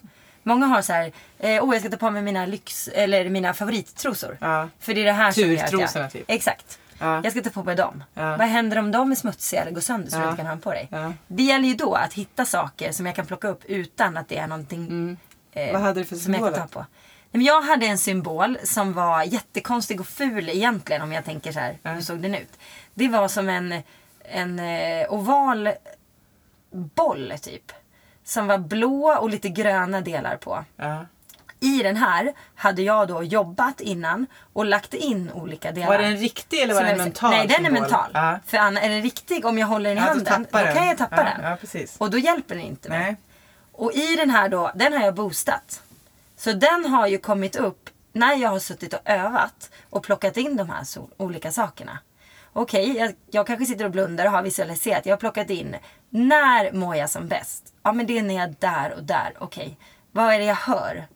[0.43, 3.55] Många har så här, eh, oh jag ska ta på mig mina lyx, eller mina
[3.55, 4.39] favorittrosor.
[4.41, 4.69] Ja.
[4.79, 6.13] För det är det här som gör att jag...
[6.13, 6.25] typ.
[6.29, 6.79] Exakt.
[6.99, 7.21] Ja.
[7.25, 8.05] Jag ska ta på mig dem.
[8.15, 8.37] Ja.
[8.37, 10.21] Vad händer om de är smutsiga eller går sönder så ja.
[10.21, 10.89] du inte kan ha dem på dig?
[11.27, 14.37] Det gäller ju då att hitta saker som jag kan plocka upp utan att det
[14.37, 15.17] är någonting mm.
[15.53, 16.87] eh, Vad hade du för som jag kan ta på.
[17.33, 21.79] Jag hade en symbol som var jättekonstig och ful egentligen om jag tänker så här.
[21.83, 21.97] Mm.
[21.97, 22.59] Hur såg den ut?
[22.95, 23.83] Det var som en,
[24.23, 25.69] en eh, oval
[26.71, 27.73] boll typ.
[28.25, 30.65] Som var blå och lite gröna delar på.
[30.79, 31.07] Mm.
[31.61, 35.89] I den här hade jag då jobbat innan och lagt in olika delar.
[35.89, 37.31] Var den riktig eller var den mental?
[37.31, 38.11] Nej, den är mental.
[38.15, 38.39] Ja.
[38.47, 41.59] För är den riktig, om jag håller den i handen, då kan jag tappa ja,
[41.59, 41.59] den.
[41.73, 43.17] Ja, och då hjälper den inte mig.
[43.73, 45.83] Och i den här då, den har jag boostat.
[46.39, 50.57] Så den har ju kommit upp när jag har suttit och övat och plockat in
[50.57, 51.99] de här so olika sakerna.
[52.53, 55.07] Okej, okay, jag, jag, kanske sitter och blundar och har visualiserat.
[55.07, 55.77] Jag har plockat in
[56.11, 57.75] när mår jag som bäst?
[57.83, 59.33] Ja, men det är när jag är där och där.
[59.39, 59.77] Okej, okay.
[60.13, 61.07] vad är det jag hör?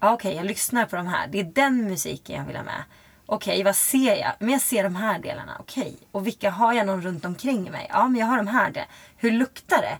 [0.00, 1.26] Ja, Okej, okay, jag lyssnar på de här.
[1.26, 2.84] Det är den musiken jag vill ha med.
[3.26, 4.32] Okej, vad ser jag?
[4.38, 5.56] Men jag ser de här delarna.
[5.60, 7.86] Okej, och vilka har jag någon runt omkring mig?
[7.90, 8.86] Ja, men jag har de här.
[9.16, 9.98] Hur luktar det?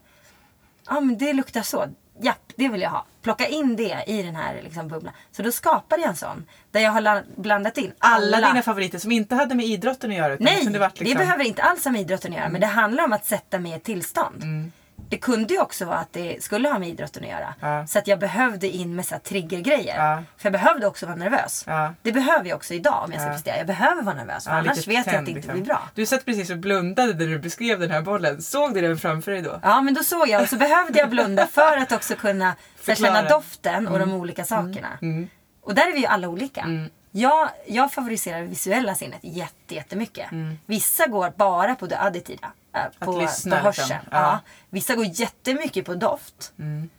[0.86, 1.86] Ja, men det luktar så
[2.24, 3.06] japp, det vill jag ha.
[3.22, 5.14] Plocka in det i den här liksom, bubblan.
[5.32, 6.46] Så då skapade jag en sån.
[6.70, 8.36] Där jag har blandat in alla.
[8.36, 10.28] alla dina favoriter som inte hade med idrotten att göra.
[10.28, 11.04] Nej, det, liksom...
[11.04, 12.46] det, behöver inte alls ha med idrotten att göra.
[12.46, 12.52] Mm.
[12.52, 14.42] Men det handlar om att sätta mig i ett tillstånd.
[14.42, 14.72] Mm.
[15.12, 17.54] Det kunde ju också vara att det skulle ha med idrotten att göra.
[17.60, 17.86] Ja.
[17.86, 19.96] Så att jag behövde in med så triggergrejer.
[19.96, 20.22] Ja.
[20.36, 21.64] För jag behövde också vara nervös.
[21.66, 21.94] Ja.
[22.02, 23.34] Det behöver jag också idag om jag ska ja.
[23.34, 23.56] prestera.
[23.56, 24.44] Jag behöver vara nervös.
[24.44, 25.54] För annars vet jag att det inte liksom.
[25.54, 25.88] blir bra.
[25.94, 28.42] Du satt precis och blundade när du beskrev den här bollen.
[28.42, 29.60] Såg du den framför dig då?
[29.62, 30.42] Ja, men då såg jag.
[30.42, 32.54] Och så behövde jag blunda för att också kunna
[32.96, 34.08] känna doften och mm.
[34.08, 34.88] de olika sakerna.
[35.02, 35.16] Mm.
[35.16, 35.28] Mm.
[35.62, 36.60] Och där är vi ju alla olika.
[36.60, 36.90] Mm.
[37.14, 40.32] Jag, jag favoriserar det visuella sinnet jätte, jättemycket.
[40.32, 40.58] Mm.
[40.66, 42.52] Vissa går bara på det additiva.
[42.72, 43.88] Äh, på, lyssna, på hörseln.
[43.88, 44.08] Liksom.
[44.10, 44.20] Ja.
[44.20, 44.40] ja.
[44.70, 46.52] Vissa går jättemycket på doft.
[46.58, 46.90] Mm.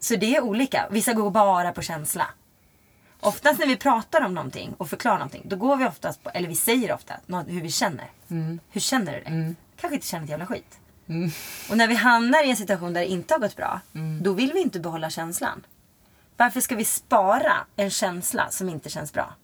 [0.00, 0.88] Så det är olika.
[0.90, 2.26] Vissa går bara på känsla.
[3.20, 6.48] Oftast när vi pratar om någonting och förklarar någonting, då går vi oftast på, eller
[6.48, 7.14] vi säger ofta
[7.46, 8.10] hur vi känner.
[8.70, 9.54] Hur känner du det?
[9.80, 10.78] Kanske inte känner ett jävla skit.
[11.70, 13.80] Och när vi hamnar i en situation där det inte har gått bra,
[14.22, 15.66] då vill vi inte behålla känslan.
[16.36, 19.34] Varför ska vi spara en känsla som inte känns bra?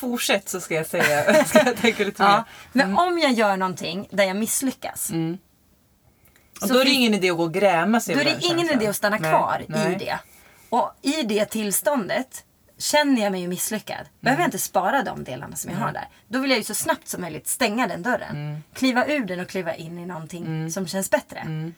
[0.00, 1.44] Fortsätt så ska jag säga.
[1.44, 2.44] ska jag tänka lite Ja.
[2.72, 2.84] mer.
[2.86, 5.10] Men om jag gör någonting där jag misslyckas.
[6.62, 8.30] Och så då är det ingen idé att gå och gräma sig Då är det
[8.30, 8.80] ingen känslan.
[8.80, 9.92] idé att stanna Nej, kvar nej.
[9.92, 10.18] i det.
[10.68, 12.44] Och i det tillståndet
[12.78, 14.06] känner jag mig ju misslyckad.
[14.20, 16.08] Behöver jag inte spara de delarna som jag har där.
[16.28, 18.62] Då vill jag ju så snabbt som möjligt stänga den dörren.
[18.74, 21.72] Kliva ur den och kliva in i någonting som känns bättre.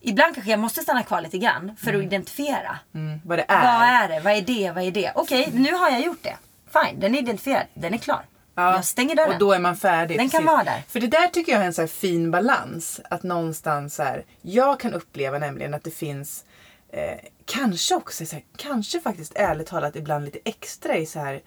[0.00, 2.78] Ibland kanske jag måste stanna kvar lite grann för att identifiera.
[2.94, 3.62] Mm, vad det är.
[3.78, 4.20] Vad är det?
[4.20, 4.70] Vad är det?
[4.74, 5.12] Vad är det?
[5.14, 6.36] Okej, nu har jag gjort det.
[6.72, 7.66] Fine, den är identifierad.
[7.74, 8.22] Den är klar.
[8.54, 9.32] Ja, Jag stänger dörren.
[9.32, 10.18] Och då är man färdig.
[10.18, 10.82] Den kan vara där.
[10.88, 13.00] För det där tycker jag är en så fin balans.
[13.10, 16.44] Att någonstans så här, jag kan uppleva nämligen att det finns
[16.92, 21.40] eh, kanske också, så här, kanske faktiskt ärligt talat ibland lite extra i så här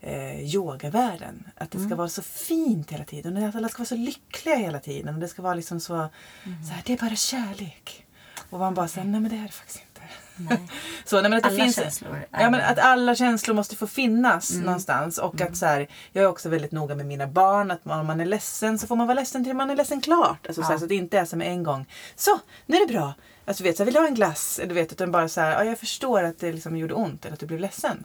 [0.00, 1.44] eh, yogavärlden.
[1.56, 1.98] Att det ska Mm.
[1.98, 3.36] vara så fint hela tiden.
[3.36, 5.14] Och att alla ska vara så lyckliga hela tiden.
[5.14, 6.64] Och det ska vara liksom så, Mm.
[6.64, 8.06] så här, det är bara kärlek.
[8.50, 9.93] Och man bara säger nej men det är det faktiskt inte.
[11.04, 13.86] Så, nej, men att det Alla finns, känslor ja, men att alla känslor måste få
[13.86, 15.18] finnas någonstans.
[15.18, 17.70] Och att så här, jag är också väldigt noga med mina barn.
[17.70, 20.00] Att man, om man är ledsen så får man vara ledsen till man är ledsen
[20.00, 20.46] klart.
[20.46, 20.78] Alltså, så, här, Ja.
[20.78, 21.86] så att det inte är som en gång.
[22.16, 23.14] Så, nu är det bra.
[23.44, 24.60] Alltså, du vet, så här, vill du ha en glass?
[24.68, 27.34] Du vet, utan bara så här, ja, jag förstår att det liksom gjorde ont eller
[27.34, 28.04] att du blev ledsen.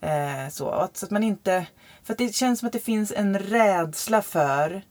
[0.00, 1.66] Eh, så, att, så att man inte...
[2.04, 4.82] För att det känns som att det finns en rädsla för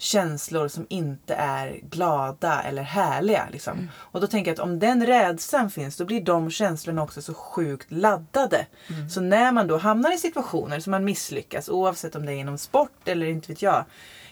[0.00, 3.48] känslor som inte är glada eller härliga.
[3.52, 3.90] Liksom.
[3.96, 7.34] Och då tänker jag att om den rädslan finns då blir de känslorna också så
[7.34, 8.66] sjukt laddade.
[9.10, 12.58] Så när man då hamnar i situationer som man misslyckas oavsett om det är inom
[12.58, 13.84] sport eller inte vet jag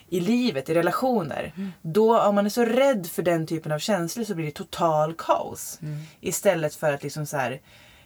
[0.08, 1.52] i livet, i relationer.
[1.82, 5.14] Då om man är så rädd för den typen av känslor så blir det total
[5.14, 5.80] kaos.
[6.20, 7.60] Istället för att liksom så här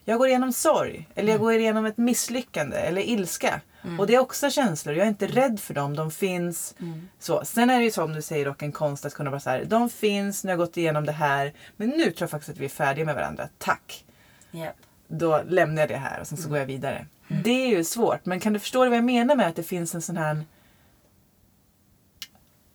[0.04, 3.60] jag går igenom sorg, eller jag går igenom ett misslyckande eller ilska.
[3.98, 6.74] Och det är också känslor, jag är inte rädd för dem, de finns.
[7.18, 7.44] Så.
[7.44, 9.64] Sen är det ju som du säger dock en konst att kunna vara så här,
[9.64, 12.58] de finns, nu har jag gått igenom det här, men nu tror jag faktiskt att
[12.58, 14.04] vi är färdiga med varandra, tack.
[14.50, 14.76] Japp.
[15.08, 17.06] Då lämnar jag det här och sen så går jag vidare.
[17.28, 19.94] Det är ju svårt, men kan du förstå vad jag menar med att det finns
[19.94, 20.44] en sån här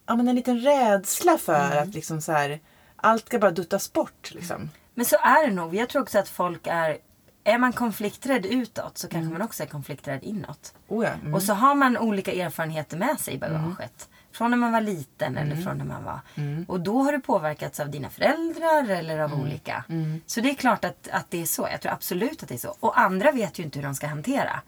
[0.05, 2.59] Ja men en liten rädsla för att liksom så här
[2.95, 4.69] allt ska bara duttas bort liksom.
[4.93, 5.75] Men så är det nog.
[5.75, 6.97] Jag tror också att folk är...
[7.47, 10.73] Är man konflikträdd utåt så kanske man också är konflikträdd inåt.
[10.87, 11.11] Oh ja.
[11.11, 11.33] mm.
[11.33, 14.09] Och så har man olika erfarenheter med sig i bagaget.
[14.31, 16.19] Från när man var liten eller från när man var...
[16.67, 19.83] Och då har du påverkats av dina föräldrar eller av olika.
[20.25, 21.67] Så det är klart att, att det är så.
[21.71, 22.75] Jag tror absolut att det är så.
[22.79, 24.61] Och andra vet ju inte hur de ska hantera.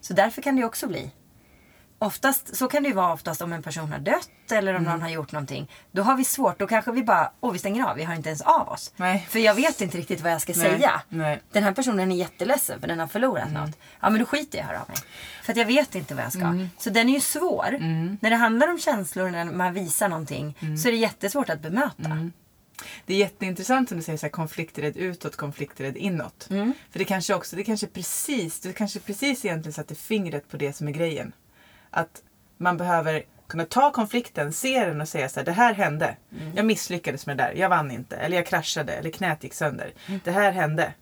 [0.00, 1.10] Så därför kan det också bli.
[2.04, 4.92] Oftast, så kan det ju vara oftast om en person har dött eller om Mm.
[4.92, 5.70] någon har gjort någonting.
[5.92, 6.58] Då har vi svårt.
[6.58, 7.96] Då kanske vi bara, åh vi stänger av.
[7.96, 8.92] Vi har inte ens av oss.
[8.96, 9.26] Nej.
[9.30, 11.02] För jag vet inte riktigt vad jag ska Nej, säga.
[11.08, 11.42] nej.
[11.52, 13.62] Den här personen är jätteledsen för den har förlorat Mm.
[13.62, 13.78] något.
[14.00, 14.96] Ja men då skiter jag i av mig.
[15.42, 16.40] För att jag vet inte vad jag ska.
[16.42, 16.68] Mm.
[16.78, 17.76] Så den är ju svår.
[18.20, 20.56] När det handlar om känslor, när man visar någonting.
[20.60, 20.76] Mm.
[20.78, 22.30] Så är det jättesvårt att bemöta.
[23.06, 26.46] Det är jätteintressant som du säger, så här, konflikträdd utåt, konflikträdd inåt.
[26.50, 26.72] Mm.
[26.90, 30.72] För det kanske också, det kanske precis, du kanske precis egentligen satte fingret på det
[30.72, 31.32] som är grejen.
[31.96, 32.22] Att
[32.58, 36.16] man behöver kunna ta konflikten, se den och säga så här, det här hände.
[36.32, 36.52] Mm.
[36.56, 38.16] Jag misslyckades med det där, jag vann inte.
[38.16, 39.92] Eller jag kraschade, eller knät gick sönder.
[40.06, 40.20] Mm.
[40.24, 40.92] Det här hände.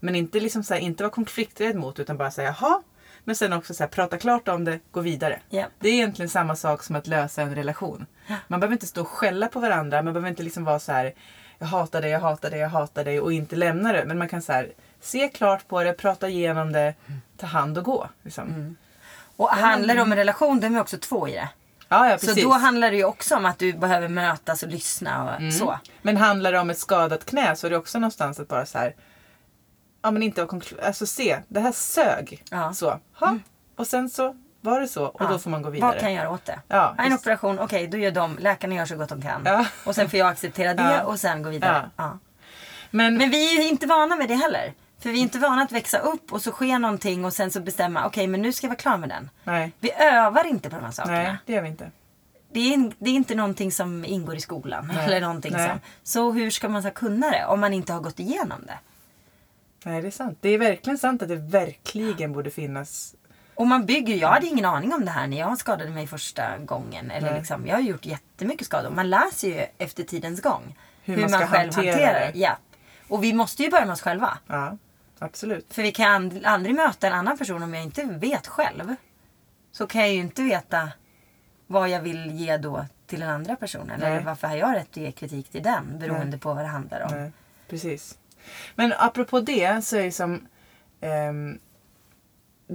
[0.00, 2.82] Men inte liksom så här, inte vara konflikträdd mot, utan bara säga jaha.
[3.24, 5.40] Men sen också så här, prata klart om det, gå vidare.
[5.48, 5.64] Ja.
[5.78, 8.06] Det är egentligen samma sak som att lösa en relation.
[8.48, 10.02] Man behöver inte stå och skälla på varandra.
[10.02, 11.14] Man behöver inte liksom vara så här.
[11.58, 14.04] Jag hatar dig, jag hatar dig, jag hatar dig och inte lämna det.
[14.04, 16.94] Men man kan så här, se klart på det, prata igenom det,
[17.36, 18.08] ta hand och gå.
[18.22, 18.48] Liksom.
[18.48, 18.76] Mm.
[19.36, 21.48] Och handlar det om en relation, då är vi också två i det.
[21.88, 25.24] Ja, ja, Så då handlar det ju också om att du behöver mötas och lyssna
[25.24, 25.52] och Mm.
[25.52, 25.78] så.
[26.02, 28.78] Men handlar det om ett skadat knä så är det också någonstans att bara så
[28.78, 28.94] här.
[30.02, 30.48] Ja men inte
[30.86, 32.42] Alltså se, det här sög.
[32.50, 32.56] Ja.
[32.62, 32.74] Mm.
[32.74, 33.00] Så.
[33.18, 33.38] Ha.
[33.76, 35.26] Och sen så var det så och Ja.
[35.26, 35.90] då får man gå vidare.
[35.90, 36.60] Vad kan jag göra åt det?
[36.68, 39.42] Ja, en just- operation, okej då gör de, läkarna gör så gott de kan.
[39.44, 39.66] Ja.
[39.86, 41.90] Och sen får jag acceptera det och sen gå vidare.
[42.90, 44.72] Men, Men vi är ju inte vana med det heller.
[45.02, 47.60] För vi är inte vana att växa upp och så sker någonting och sen så
[47.60, 49.30] bestämma, okej men nu ska jag vara klar med den.
[49.44, 51.16] nej, Vi övar inte på de här sakerna.
[51.22, 51.90] nej, det gör vi inte.
[52.52, 54.90] Det, är, det är inte någonting som ingår i skolan.
[54.94, 55.06] Nej.
[55.06, 55.68] Eller någonting Nej.
[55.68, 55.80] som.
[56.02, 58.78] Så hur ska man så kunna det om man inte har gått igenom det?
[59.84, 60.38] Nej, det är sant.
[60.40, 63.14] Det är verkligen sant att det verkligen borde finnas.
[63.54, 66.58] Och man bygger, jag hade ingen aning om det här när jag skadade mig första
[66.58, 67.10] gången.
[67.10, 67.38] Eller Nej.
[67.38, 68.90] liksom, jag har gjort jättemycket skador.
[68.90, 70.78] Man läser ju efter tidens gång.
[71.04, 72.32] Hur man ska hantera det.
[72.34, 72.56] Ja.
[73.08, 74.38] Och vi måste ju börja med oss själva.
[74.46, 74.76] Ja,
[75.22, 75.74] absolut.
[75.74, 78.94] För vi kan aldrig möta en annan person om jag inte vet själv.
[79.72, 80.88] Så kan jag ju inte veta
[81.66, 84.00] vad jag vill ge då till den andra personen.
[84.00, 84.12] Nej.
[84.12, 85.98] Eller varför har jag rätt att ge kritik till den.
[85.98, 87.10] Beroende på vad det handlar om.
[87.10, 87.32] Nej,
[87.68, 88.18] precis.
[88.74, 90.46] Men apropå det så är det som...
[91.00, 91.58] ehm,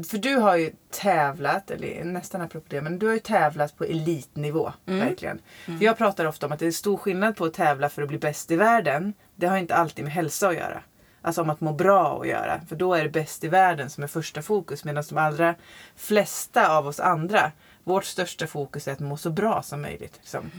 [0.09, 3.83] för du har ju tävlat, eller nästan apropå det, men du har ju tävlat på
[3.83, 4.73] elitnivå.
[4.85, 5.39] Verkligen.
[5.65, 8.07] För jag pratar ofta om att det är stor skillnad på att tävla för att
[8.07, 9.13] bli bäst i världen.
[9.35, 10.81] Det har inte alltid med hälsa att göra.
[11.27, 12.61] Alltså om att må bra att göra.
[12.69, 14.83] För då är det bäst i världen som är första fokus.
[14.83, 15.55] Medan de allra
[15.95, 17.51] flesta av oss andra,
[17.83, 20.13] vårt största fokus är att må så bra som möjligt.
[20.17, 20.51] Liksom.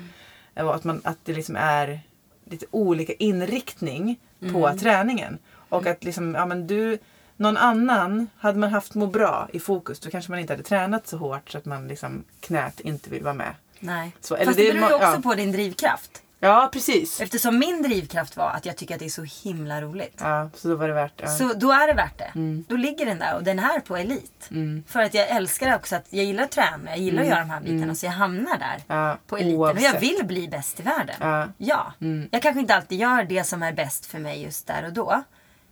[0.55, 2.01] Och Att, man, att det liksom är
[2.45, 4.21] lite olika inriktning
[4.53, 5.39] på träningen.
[5.69, 6.99] Och att liksom, ja men du,
[7.37, 11.07] någon annan, hade man haft må bra i fokus då kanske man inte hade tränat
[11.07, 13.55] så hårt så att man liksom knät inte vill vara med.
[13.81, 14.17] Nej.
[14.21, 15.21] Så, Fast det beror ju också ja.
[15.23, 16.23] på din drivkraft.
[16.41, 17.21] Ja precis.
[17.21, 20.19] Eftersom min drivkraft var att jag tycker att det är så himla roligt.
[20.21, 21.29] Ja, så då var det värt ja.
[21.29, 22.31] Så då är det värt det.
[22.35, 22.65] Mm.
[22.69, 24.51] Då ligger den där och den är på elit.
[24.87, 27.51] För att jag älskar också att jag gillar att träna, jag gillar att göra de
[27.51, 28.83] här bitarna så jag hamnar där.
[28.89, 29.07] Mm.
[29.09, 29.55] Ja, På eliten.
[29.55, 29.83] Och oavsett.
[29.93, 31.17] jag vill bli bäst i världen.
[31.21, 31.49] Ja.
[31.59, 31.93] Ja.
[32.31, 35.23] Jag kanske inte alltid gör det som är bäst för mig just där och då.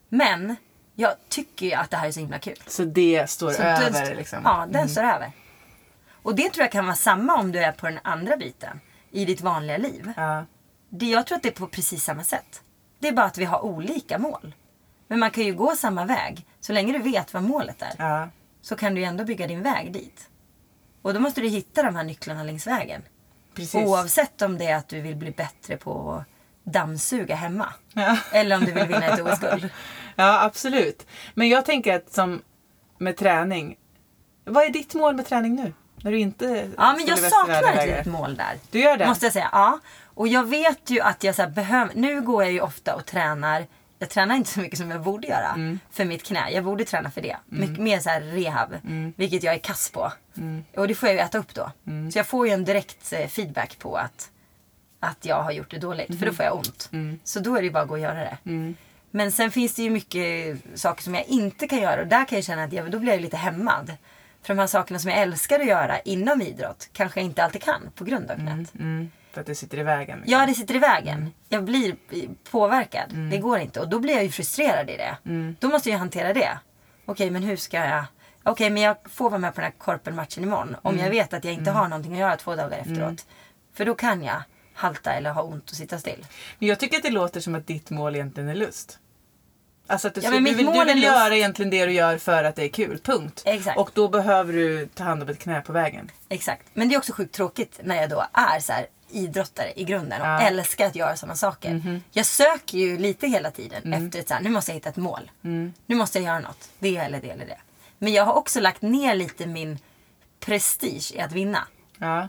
[0.08, 0.56] Men
[0.94, 2.56] jag tycker ju att det här är så himla kul.
[2.66, 4.38] Så det står Så över den, liksom.
[4.44, 5.32] Ja, den står över.
[6.22, 8.80] Och det tror jag kan vara samma om du är på den andra biten.
[9.10, 10.12] I ditt vanliga liv.
[10.16, 10.44] Ja.
[10.98, 12.62] Det, jag tror att det är på precis samma sätt.
[12.98, 14.54] Det är bara att vi har olika mål.
[15.08, 16.46] Men man kan ju gå samma väg.
[16.60, 17.94] Så länge du vet vad målet är.
[17.98, 18.28] Ja.
[18.62, 20.28] Så kan du ju ändå bygga din väg dit.
[21.02, 23.02] Och då måste du hitta de här nycklarna längs vägen.
[23.54, 23.74] Precis.
[23.74, 26.24] Oavsett om det är att du vill bli bättre på att
[26.72, 27.66] dammsuga hemma.
[27.92, 28.18] Ja.
[28.32, 29.70] Eller om du vill vinna ett OS-guld.
[30.16, 31.06] ja, absolut.
[31.34, 32.42] Men jag tänker att som
[32.98, 33.76] med träning.
[34.44, 35.72] Vad är ditt mål med träning nu?
[35.96, 38.58] När du inte Ja, men jag saknar ett litet mål där.
[38.70, 39.06] Du gör det?
[39.06, 39.48] Måste jag säga.
[39.52, 39.78] Ja.
[40.16, 41.94] Och jag vet ju att jag så behöver...
[41.94, 43.66] Nu går jag ju ofta och tränar.
[43.98, 45.78] Jag tränar inte så mycket som jag borde göra Mm.
[45.90, 46.50] för mitt knä.
[46.50, 47.36] Jag borde träna för det.
[47.46, 48.74] Mycket mer så rehab.
[48.84, 49.12] Mm.
[49.16, 50.12] Vilket jag är kass på.
[50.76, 51.70] Och det får jag ju äta upp då.
[51.86, 52.12] Mm.
[52.12, 54.30] Så jag får ju en direkt eh, feedback på att,
[55.00, 56.08] att jag har gjort det dåligt.
[56.08, 56.18] Mm.
[56.18, 56.88] För då får jag ont.
[57.24, 58.36] Så då är det ju bara att gå och göra det.
[59.10, 62.00] Men sen finns det ju mycket saker som jag inte kan göra.
[62.00, 63.92] Och där kan jag känna att jag, då blir jag lite hämmad.
[64.42, 67.62] För de här sakerna som jag älskar att göra inom idrott kanske jag inte alltid
[67.62, 68.72] kan på grund av knät.
[69.36, 70.18] Mm, för att det sitter i vägen.
[70.18, 70.40] liksom.
[70.40, 71.32] Ja, det sitter i vägen.
[71.48, 71.96] Jag blir
[72.50, 73.14] påverkad.
[73.30, 73.80] Det går inte.
[73.80, 75.16] Och då blir jag ju frustrerad i det.
[75.60, 76.58] Då måste jag hantera det.
[77.06, 78.04] Okej, men hur ska jag...
[78.42, 80.76] Okej, men jag får vara med på den här korpenmatchen imorgon.
[80.82, 83.26] Om jag vet att jag inte har någonting att göra två dagar efteråt.
[83.74, 84.42] För då kan jag
[84.74, 86.26] halta eller ha ont och sitta still.
[86.58, 88.98] Men jag tycker att det låter som att ditt mål egentligen är lust.
[89.86, 92.56] Alltså att du, Ja, du vill, du vill göra egentligen det du gör för att
[92.56, 92.98] det är kul.
[92.98, 93.42] Punkt.
[93.44, 93.78] Exakt.
[93.78, 96.10] Och då behöver du ta hand om ett knä på vägen.
[96.28, 96.66] Exakt.
[96.74, 100.20] Men det är också sjukt tråkigt när jag då är så här idrottare i grunden
[100.20, 100.40] och Ja.
[100.40, 102.00] älskar att göra sådana saker.
[102.12, 104.96] Jag söker ju lite hela tiden efter ett så här, nu måste jag hitta ett
[104.96, 105.30] mål.
[105.86, 106.68] Nu måste jag göra något.
[106.78, 107.58] Det eller det eller det.
[107.98, 109.78] Men jag har också lagt ner lite min
[110.40, 111.66] prestige i att vinna.
[111.98, 112.28] Ja.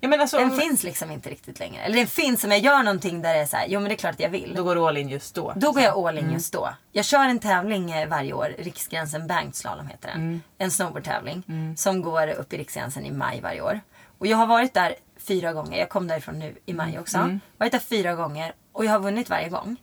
[0.00, 1.82] Ja alltså, Den om- finns liksom inte riktigt längre.
[1.82, 3.94] Eller den finns om jag gör någonting där det är så här, jo men det
[3.94, 4.54] är klart att jag vill.
[4.56, 5.52] då går du all in just då.
[5.56, 6.74] Då går jag all in just då.
[6.92, 8.54] Jag kör en tävling eh, varje år.
[8.58, 10.42] Riksgränsen Banked Slalom heter den.
[10.58, 11.74] En snowboardtävling.
[11.76, 13.80] Som går upp i Riksgränsen i maj varje år.
[14.18, 15.78] Och jag har varit där fyra gånger.
[15.78, 17.38] Jag kom därifrån nu i maj också.
[17.58, 18.52] Varit där fyra gånger.
[18.72, 19.76] Och jag har vunnit varje gång.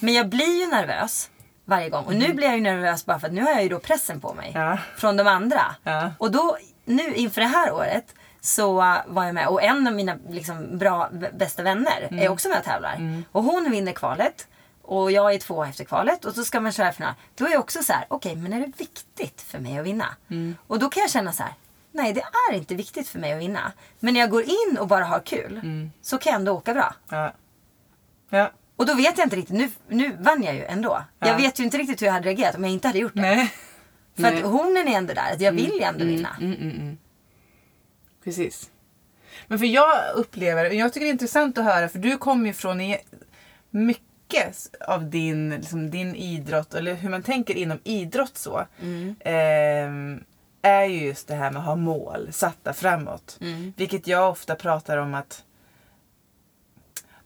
[0.00, 1.30] Men jag blir ju nervös
[1.64, 2.04] varje gång.
[2.04, 4.20] Och nu blir jag ju nervös bara för att nu har jag ju då pressen
[4.20, 4.52] på mig.
[4.54, 4.78] Ja.
[4.96, 5.62] Från de andra.
[5.84, 6.12] Ja.
[6.18, 9.92] Och då, nu inför det här året så uh, var jag med och en av
[9.92, 13.22] mina liksom, bra, bästa vänner är också med och tävlar.
[13.32, 14.48] Och hon vinner kvalet.
[14.82, 17.14] Och jag är två efter kvalet och så ska man köra final.
[17.34, 20.06] Då är jag också så här, okej men är det viktigt för mig att vinna?
[20.66, 21.52] Och då kan jag känna så här,
[21.98, 23.72] nej det är inte viktigt för mig att vinna.
[24.00, 25.60] Men när jag går in och bara har kul
[26.02, 26.94] så kan jag ändå åka bra.
[27.08, 27.32] Ja.
[28.30, 28.52] Ja.
[28.76, 31.04] Och då vet jag inte riktigt, nu, nu vann jag ju ändå.
[31.18, 31.36] Jag Ja.
[31.36, 33.20] vet ju inte riktigt hur jag hade reagerat om jag inte hade gjort det.
[33.20, 33.52] Nej.
[34.14, 34.36] För Nej.
[34.36, 36.36] att hornen är ändå där, att jag vill ju ändå vinna.
[38.24, 38.70] Precis.
[39.46, 42.46] Men för jag upplever, och jag tycker det är intressant att höra för du kommer
[42.46, 42.98] ju från i-
[43.70, 48.66] mycket av din, liksom, din idrott, eller hur man tänker inom idrott så.
[49.20, 50.24] ehm,
[50.68, 53.36] är ju just det här med att ha mål satta framåt.
[53.76, 55.44] Vilket jag ofta pratar om att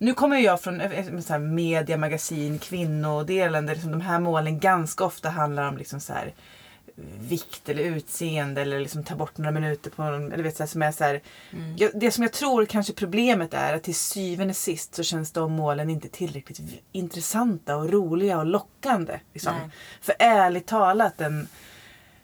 [0.03, 4.21] nu kommer jag från eh, eh, så här media, magasin, kvinnodelen där liksom de här
[4.21, 6.35] målen ganska ofta handlar om liksom så här,
[7.21, 10.69] vikt eller utseende eller liksom ta bort några minuter på någon, eller vet, så här,
[10.69, 11.21] som är så här,
[11.77, 15.33] jag, Det som jag tror kanske problemet är att till syvende och sist så känns
[15.33, 16.61] de målen inte tillräckligt
[16.93, 19.21] intressanta och roliga och lockande.
[19.33, 19.55] Liksom.
[20.01, 21.49] För ärligt talat en,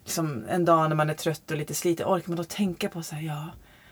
[0.08, 3.02] liksom, en dag när man är trött och lite sliten orkar man då tänka på
[3.02, 3.46] så här, ja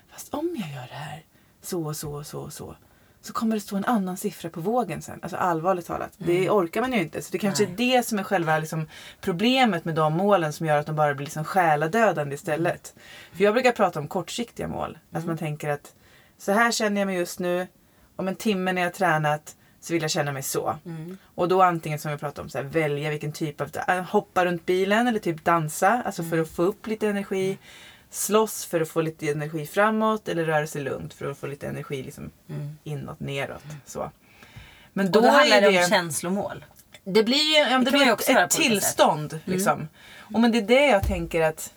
[0.09, 1.25] fast om jag gör det här
[1.63, 2.77] så och så och så och så
[3.21, 5.19] så kommer det stå en annan siffra på vågen sen.
[5.23, 6.13] Alltså allvarligt talat.
[6.19, 7.23] Det orkar man ju inte.
[7.23, 8.87] Så det kanske är det som är själva liksom,
[9.21, 12.95] problemet med de målen som gör att de bara blir liksom själadödande istället.
[13.33, 14.99] För jag brukar prata om kortsiktiga mål.
[15.13, 15.95] Att man tänker att
[16.39, 17.67] så här känner jag mig just nu.
[18.17, 20.77] Om en timme när jag tränat så vill jag känna mig så.
[20.87, 21.19] Mm.
[21.35, 23.71] Och då antingen som vi pratade om, så här, välja vilken typ av...
[23.89, 26.03] äh, Hoppa runt bilen eller typ dansa.
[26.07, 26.43] Alltså för Mm.
[26.43, 27.59] att få upp lite energi.
[28.11, 30.29] Slåss för att få lite energi framåt.
[30.29, 32.31] Eller röra sig lugnt för att få lite energi liksom,
[32.85, 33.63] inåt, neråt.
[33.87, 34.11] Så.
[34.93, 35.29] Men då, Mm.
[35.31, 35.83] Och då handlar är det det...
[35.85, 36.65] om känslomål.
[37.05, 39.41] Det blir ju ja, det kan blir ett, ett tillstånd.
[39.45, 39.89] Liksom.
[40.35, 41.73] Och men det är det jag tänker att...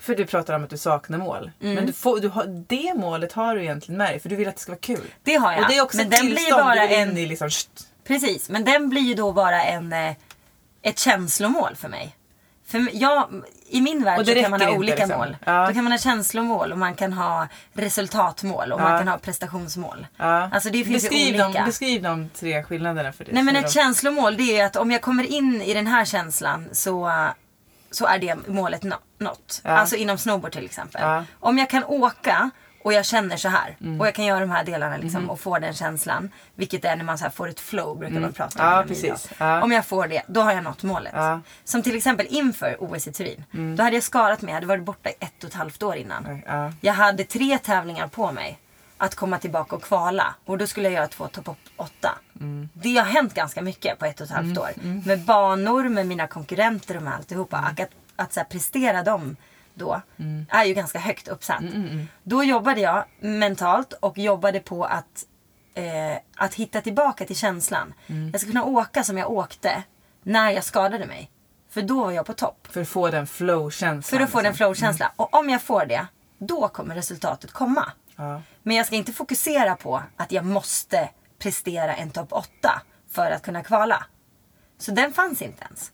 [0.00, 1.50] För du pratar om att du saknar mål.
[1.62, 1.74] Mm.
[1.74, 4.48] Men du får, du har, det målet har du egentligen med dig för du vill
[4.48, 5.04] att det ska vara kul.
[5.22, 5.62] Det har jag.
[5.62, 7.18] Och det är också men ett den blir tillstånd bara du en...
[7.18, 7.26] i.
[7.26, 7.50] Liksom.
[8.06, 10.14] Precis, men den blir ju då bara en, eh,
[10.82, 12.16] ett känslomål för mig.
[12.66, 13.28] För jag,
[13.68, 15.18] I min värld så kan man ha inte, olika liksom.
[15.18, 15.36] mål.
[15.44, 15.66] Ja.
[15.66, 18.84] Då kan man ha känslomål och man kan ha resultatmål och Ja.
[18.88, 20.06] man kan ha prestationsmål.
[20.16, 20.48] Ja.
[20.52, 21.58] Alltså det finns beskriv, ju olika.
[21.60, 23.34] de, beskriv de tre skillnaderna för dig.
[23.34, 26.04] Nej men ett de- känslomål det är att om jag kommer in i den här
[26.04, 27.10] känslan så,
[27.90, 29.60] så är det målet nå- nått.
[29.64, 29.70] Ja.
[29.70, 31.00] Alltså inom snowboard till exempel.
[31.02, 31.12] Ja.
[31.12, 31.24] Mm.
[31.40, 32.50] Om jag kan åka
[32.84, 35.58] och jag känner så här och jag kan göra de här delarna liksom, och få
[35.58, 36.30] den känslan.
[36.54, 38.66] Vilket är när man så får ett flow brukar man prata om.
[38.68, 38.78] Mm.
[38.78, 39.28] Ja, precis.
[39.38, 39.62] Ja.
[39.62, 41.12] Om jag får det, då har jag nått målet.
[41.16, 41.26] Ja.
[41.28, 41.42] Mm.
[41.64, 43.44] Som till exempel inför OS i Turin.
[43.76, 46.42] Då hade jag skadat mig, jag hade varit borta ett och ett halvt år innan.
[46.46, 46.72] Ja.
[46.80, 48.58] Jag hade tre tävlingar på mig
[49.00, 50.34] att komma tillbaka och kvala.
[50.44, 52.18] Och då skulle jag göra två topp 8.
[52.72, 54.70] Det har hänt ganska mycket på ett och ett halvt år.
[55.06, 57.56] Med banor, med mina konkurrenter och med alltihopa.
[57.56, 59.36] Att, att så här, prestera dem
[59.74, 60.02] då
[60.48, 61.62] är ju ganska högt uppsatt.
[62.22, 65.24] Då jobbade jag mentalt och jobbade på att,
[65.74, 67.94] eh, att hitta tillbaka till känslan.
[68.32, 69.82] Jag ska kunna åka som jag åkte
[70.22, 71.30] när jag skadade mig.
[71.70, 72.68] För då var jag på topp.
[72.70, 74.18] För att få den flow-känslan.
[74.18, 74.56] För att få den liksom.
[74.56, 75.10] flow-känslan.
[75.16, 76.06] Och om jag får det,
[76.38, 77.92] då kommer resultatet komma.
[78.16, 78.42] Ja.
[78.62, 82.48] Men jag ska inte fokusera på att jag måste prestera en topp 8
[83.10, 84.06] för att kunna kvala.
[84.78, 85.92] Så den fanns inte ens.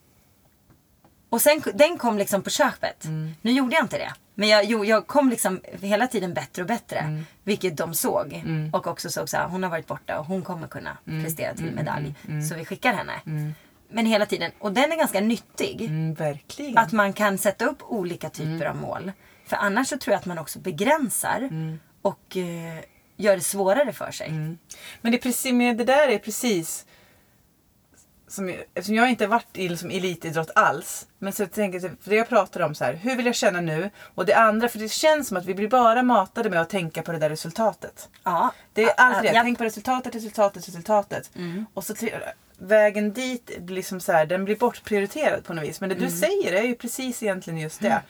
[1.30, 3.04] Och sen, den kom liksom på köpet.
[3.42, 4.12] Nu gjorde jag inte det.
[4.34, 7.22] Men jag, jo, jag kom liksom hela tiden bättre och bättre.
[7.44, 8.42] Vilket de såg.
[8.72, 11.72] Och också såg så här, hon har varit borta och hon kommer kunna prestera till
[11.72, 12.14] medalj.
[12.48, 13.12] Så vi skickar henne.
[13.88, 14.50] Men hela tiden.
[14.58, 15.82] Och den är ganska nyttig.
[15.82, 16.78] Mm, verkligen.
[16.78, 19.12] Att man kan sätta upp olika typer av mål.
[19.46, 21.48] För annars så tror jag att man också begränsar
[22.06, 22.78] och eh,
[23.16, 24.30] gör det svårare för sig.
[25.00, 26.86] Men det, precis, men det där är precis
[28.28, 31.06] som, jag- eftersom jag inte varit i liksom elitidrott alls.
[31.18, 33.60] Men så tänker jag, för det jag pratar om så här, hur vill jag känna
[33.60, 33.90] nu?
[34.14, 37.02] Och det andra, för det känns som att vi blir bara matade med att tänka
[37.02, 38.08] på det där resultatet.
[38.24, 39.26] Ja, Det är alltid det.
[39.26, 39.32] ja.
[39.32, 39.44] Mm.
[39.44, 41.30] Tänk på resultatet, resultatet, resultatet.
[41.74, 41.94] Och så
[42.58, 45.80] vägen dit blir som så här, den blir bortprioriterad på något vis.
[45.80, 46.08] Men det Mm.
[46.10, 48.02] du säger är ju precis egentligen just det.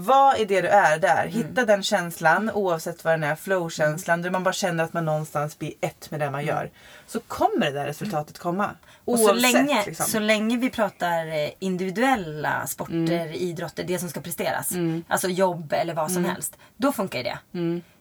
[0.00, 1.22] Vad är det du är där?
[1.22, 1.32] Mm.
[1.32, 3.36] Hitta den känslan oavsett vad den är.
[3.36, 4.22] Flow-känslan.
[4.22, 6.70] Där man bara känner att man någonstans blir ett med det man gör.
[7.06, 8.64] Så kommer det där resultatet komma.
[8.64, 8.76] Mm.
[9.04, 9.28] Och Oavsett.
[9.28, 10.06] så länge, liksom.
[10.06, 14.72] så länge vi pratar eh, individuella sporter, idrotter, det som ska presteras.
[15.08, 16.56] Alltså jobb eller vad som helst.
[16.76, 17.38] Då funkar det.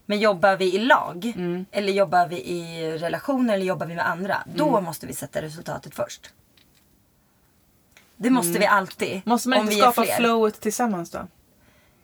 [0.06, 1.34] Men jobbar vi i lag,
[1.72, 4.38] eller jobbar vi i relationer eller jobbar vi med andra.
[4.56, 6.34] Då måste vi sätta resultatet först.
[8.18, 9.22] Det måste vi alltid.
[9.26, 11.28] Måste man inte skapa flowet tillsammans då?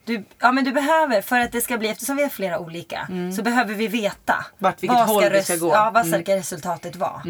[0.06, 3.08] Du, ja men du behöver, för att det ska bli, eftersom vi är flera olika,
[3.36, 4.34] så behöver vi veta.
[4.34, 4.46] Mm.
[4.58, 5.66] Vart, vilket vad håll det res- ska gå.
[5.74, 5.84] Mm.
[5.84, 7.22] Ja, vad ska resultatet vara.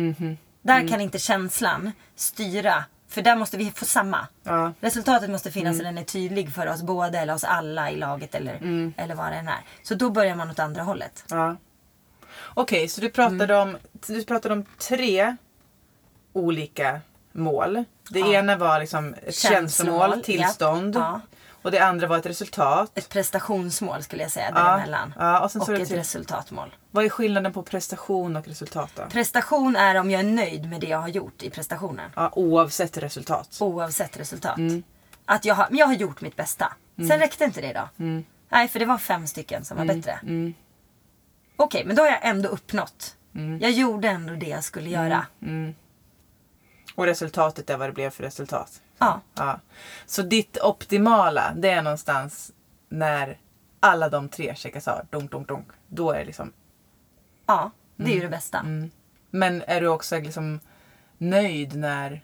[0.61, 2.83] Där kan inte känslan styra.
[3.09, 4.27] För där måste vi få samma.
[4.43, 4.73] Ja.
[4.79, 5.79] Resultatet måste finnas Mm.
[5.87, 8.53] och den är tydlig för oss båda eller oss alla i laget eller,
[8.97, 9.59] eller vad det än är.
[9.83, 11.23] Så då börjar man åt andra hållet.
[11.29, 11.55] Ja.
[12.53, 13.69] Okej, så du pratade, Mm.
[13.69, 15.35] om, du pratade om tre
[16.33, 16.99] olika
[17.31, 17.83] mål.
[18.09, 18.33] Det Ja.
[18.33, 20.95] ena var liksom ett känslomål, Känslomål, tillstånd.
[20.95, 21.21] ja.
[21.65, 22.91] Och det andra var ett resultat.
[22.97, 25.13] Ett prestationsmål skulle jag säga däremellan.
[25.19, 26.75] Ja, och det ett till- resultatmål.
[26.91, 29.03] Vad är skillnaden på prestation och resultat då?
[29.09, 32.11] Prestation är om jag är nöjd med det jag har gjort i prestationen.
[32.15, 33.57] Ja, oavsett resultat.
[33.61, 34.57] Oavsett resultat.
[34.57, 34.83] Mm.
[35.25, 36.73] Att jag har, men jag har gjort mitt bästa.
[36.97, 37.89] Sen räckte inte det då.
[38.49, 39.95] Nej, för det var fem stycken som var Mm.
[40.01, 40.19] bättre.
[41.55, 43.15] Okej, men då har jag ändå uppnått.
[43.61, 45.25] Jag gjorde ändå det jag skulle göra.
[46.95, 48.81] Och resultatet är vad det blev för resultat.
[48.97, 49.21] Ja.
[49.35, 49.59] Ja.
[50.05, 52.51] Så ditt optimala, det är någonstans
[52.89, 53.37] när
[53.79, 55.05] alla de tre checkas av.
[55.09, 55.67] Dunk, dunk, dunk.
[55.87, 56.53] Då är det liksom
[57.45, 58.17] ja, det är Mm.
[58.17, 58.65] ju det bästa.
[59.29, 60.59] Men är du också liksom
[61.17, 62.21] nöjd när...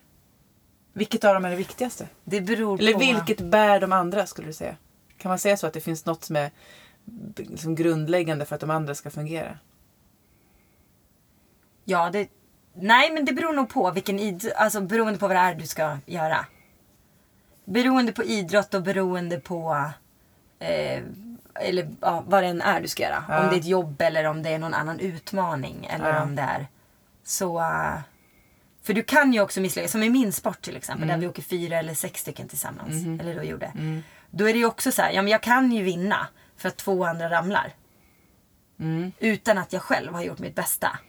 [0.93, 2.07] Vilket av dem är det viktigaste?
[2.23, 2.99] Det beror Eller på...
[2.99, 4.75] vilket bär de andra skulle du säga?
[5.17, 6.51] Kan man säga så att det finns något som är
[7.35, 9.57] liksom grundläggande för att de andra ska fungera?
[11.85, 12.27] Ja, det...
[12.73, 14.51] Nej, men det beror nog på vilken id...
[14.55, 16.45] Alltså beroende på vad det är du ska göra.
[17.71, 19.89] Beroende på idrott och beroende på...
[20.59, 21.03] Eh,
[21.55, 23.23] eller ja, vad det än är du ska göra.
[23.29, 23.39] Ja.
[23.43, 25.85] Om det är ett jobb eller om det är någon annan utmaning.
[25.91, 26.21] Eller Ja.
[26.23, 26.67] om det är...
[27.23, 27.59] Så...
[27.59, 27.99] eh,
[28.83, 29.91] för du kan ju också misslyckas.
[29.91, 31.03] Som i min sport till exempel.
[31.03, 31.13] Mm.
[31.15, 32.89] Där vi åker fyra eller sex stycken tillsammans.
[32.93, 33.19] Mm-hmm.
[33.19, 33.71] Eller då gjorde.
[34.31, 35.11] Då är det ju också så här.
[35.11, 36.27] Ja, men jag kan ju vinna.
[36.57, 37.73] För att två andra ramlar.
[38.79, 39.11] Mm.
[39.19, 40.99] Utan att jag själv har gjort mitt bästa.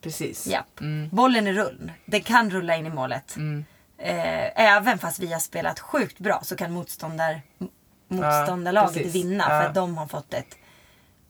[0.00, 0.46] Precis.
[0.46, 0.64] Ja.
[0.80, 1.08] Mm.
[1.12, 1.90] Bollen är rund.
[2.06, 3.36] Den kan rulla in i målet.
[3.98, 7.42] Eh, även fast vi har spelat sjukt bra så kan motståndar,
[8.08, 9.14] motståndarlaget precis.
[9.14, 9.48] vinna Ja.
[9.48, 10.56] för att de har fått ett...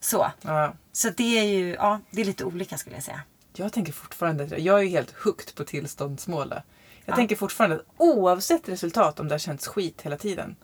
[0.00, 0.30] Så.
[0.42, 0.72] Ja.
[0.92, 3.20] Så det är ju ja, det är lite olika skulle jag säga.
[3.56, 6.48] Jag tänker fortfarande, jag är ju helt hooked på tillståndsmål.
[6.50, 6.62] Jag
[7.04, 7.14] Ja.
[7.16, 10.56] tänker fortfarande att oavsett resultat, om det har känts skit hela tiden,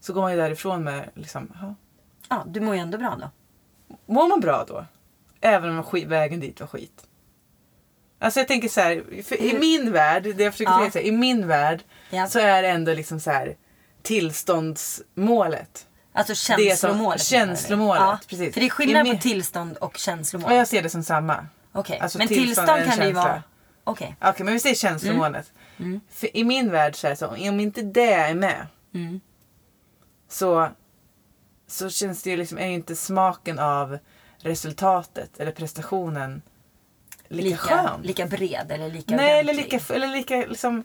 [0.00, 1.74] så går man ju därifrån med liksom, ja.
[2.28, 3.30] Ja, du mår ju ändå bra då.
[4.06, 4.84] Mår man bra då?
[5.40, 7.05] Även om vägen dit var skit.
[8.18, 8.92] Alltså jag tänker så här,
[9.42, 10.90] i min värld, det jag försöker Ja.
[10.90, 12.26] säga, i min värld Ja.
[12.26, 13.56] så är det ändå liksom så här
[14.02, 15.86] tillståndsmålet.
[16.12, 17.22] Alltså Det är som- känslomålet.
[17.22, 18.54] känslomålet, Ja, precis.
[18.54, 20.50] För det är skillnad I på tillstånd och känslomål.
[20.50, 21.46] Och jag ser det som samma.
[21.72, 23.42] Okej, alltså men tillstånd tillstånd kan det ju vara.
[23.84, 24.16] Okej.
[24.20, 25.52] Okej, men vi säger känslomålet.
[25.78, 26.00] Mm.
[26.10, 29.20] För i min värld så är det så, om inte det är med Mm.
[30.28, 30.68] så,
[31.68, 33.98] så känns det ju liksom, är ju inte smaken av
[34.38, 36.42] resultatet eller prestationen
[37.28, 38.02] lika, Lika, skön.
[38.02, 40.84] lika bred eller lika Nej, eller lika, eller lika liksom...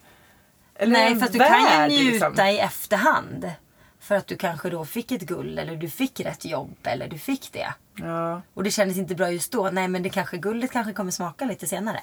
[0.75, 2.45] Eller Nej, en fast du kan värld, ju njuta liksom.
[2.47, 3.51] i efterhand.
[3.99, 7.17] För att du kanske då fick ett guld eller du fick rätt jobb eller du
[7.19, 7.73] fick det.
[7.95, 9.69] Ja, Och det kändes inte bra just då.
[9.69, 11.99] Nej men det kanske, guldet kanske kommer smaka lite senare.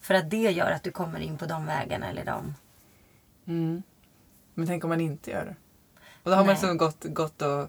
[0.00, 2.54] För att det gör att du kommer in på de vägarna eller de...
[3.46, 3.82] mm.
[4.54, 5.56] Men tänk om man inte gör det.
[6.22, 6.56] Och då har man Nej.
[6.62, 7.68] så gått, gått och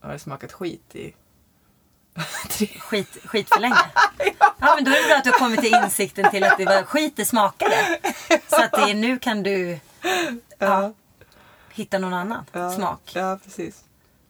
[0.00, 1.14] har smakat skit i
[2.80, 3.76] Skit, skit för länge.
[4.66, 6.64] Ja men då är det bra att du har kommit till insikten till att det
[6.64, 7.98] var skit det smakade.
[8.48, 9.78] Så att det är, nu kan du
[10.58, 10.92] ja,
[11.72, 13.10] hitta någon annan ja, smak.
[13.14, 13.84] Ja, precis.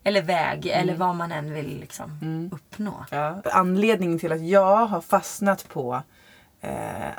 [0.05, 2.51] Eller väg eller vad man än vill liksom Mm.
[2.53, 3.05] uppnå.
[3.45, 6.03] Anledningen till att jag har fastnat på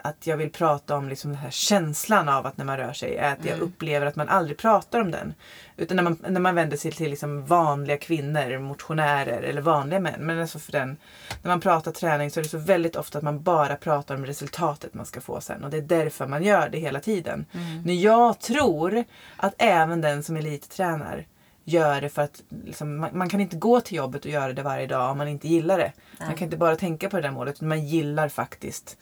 [0.02, 3.16] att jag vill prata om liksom den här känslan av att när man rör sig
[3.16, 5.34] är att jag upplever att man aldrig pratar om den.
[5.78, 10.20] Utan när man, när man vänder sig till liksom vanliga kvinnor, motionärer eller vanliga män.
[10.20, 10.98] Men alltså för den,
[11.41, 14.26] när man pratar träning så är det så väldigt ofta att man bara pratar om
[14.26, 15.64] resultatet man ska få sen.
[15.64, 17.46] Och det är därför man gör det hela tiden.
[17.86, 19.04] Men jag tror
[19.38, 21.26] att även den som elittränar
[21.64, 24.64] gör det för att liksom, man, man kan inte gå till jobbet och göra det
[24.64, 25.91] varje dag om man inte gillar det.
[26.20, 27.56] Man kan inte bara tänka på det där målet.
[27.56, 28.98] utan Man gillar faktiskt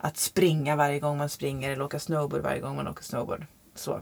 [0.00, 3.46] att springa varje gång man springer eller åka snowboard varje gång man åker snowboard.
[3.74, 4.00] Så.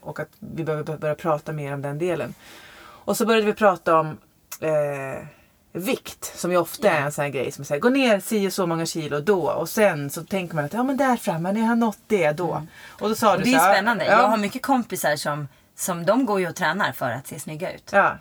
[0.00, 2.34] Och att vi behöver bör- börja prata mer om den delen.
[2.80, 4.18] Och så började vi prata om
[4.60, 5.26] eh,
[5.72, 8.52] vikt som ju ofta är en sån här grej som säger gå ner si och
[8.52, 11.60] så många kilo då och sen så tänker man att ja men där framme, när
[11.60, 12.66] jag har nått det då.
[13.00, 14.04] Och då sa Och du det så är spännande.
[14.04, 17.40] Ja, Jag har mycket kompisar som, som de går ju och tränar för att se
[17.40, 17.90] snygga ut.
[17.92, 18.16] ja.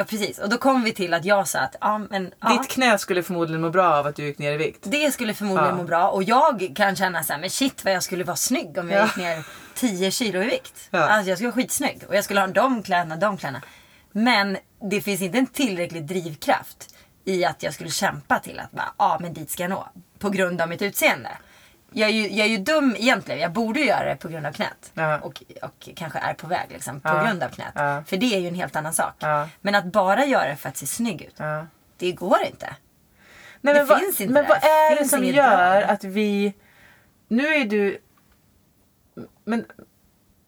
[0.00, 0.38] Ja precis.
[0.38, 3.22] Och då kom vi till att jag sa att ja, men, ja, Ditt knä skulle
[3.22, 4.78] förmodligen må bra av att du gick ner i vikt.
[4.82, 5.76] det skulle förmodligen Ja.
[5.76, 6.08] må bra.
[6.08, 9.00] Och jag kan känna så här, men shit vad jag skulle vara snygg om jag
[9.00, 9.04] Ja.
[9.06, 9.44] gick ner
[9.74, 10.88] 10 kilo i vikt.
[10.90, 10.98] Ja.
[10.98, 12.02] Alltså jag skulle vara skitsnygg.
[12.08, 13.62] Och jag skulle ha de kläderna, de kläderna.
[14.12, 14.56] Men
[14.90, 16.94] det finns inte en tillräcklig drivkraft
[17.24, 19.88] i att jag skulle kämpa till att bara, ja men dit ska jag nå.
[20.18, 21.30] På grund av mitt utseende.
[21.92, 23.40] Jag är, ju, jag är ju dum egentligen.
[23.40, 24.90] Jag borde ju göra det på grund av knät.
[24.94, 25.18] Ja.
[25.20, 27.24] Och, och kanske är på väg liksom, på Ja.
[27.24, 27.72] grund av knät.
[27.74, 28.02] Ja.
[28.06, 29.14] För det är ju en helt annan sak.
[29.60, 31.36] Men att bara göra det för att se snygg ut.
[31.96, 32.76] Det går inte.
[33.60, 34.48] Nej, Det men vad, finns inte Men där.
[34.48, 35.90] vad är det Finns som gör bra.
[35.92, 36.54] att vi...
[37.28, 37.98] Nu är du...
[39.44, 39.64] Men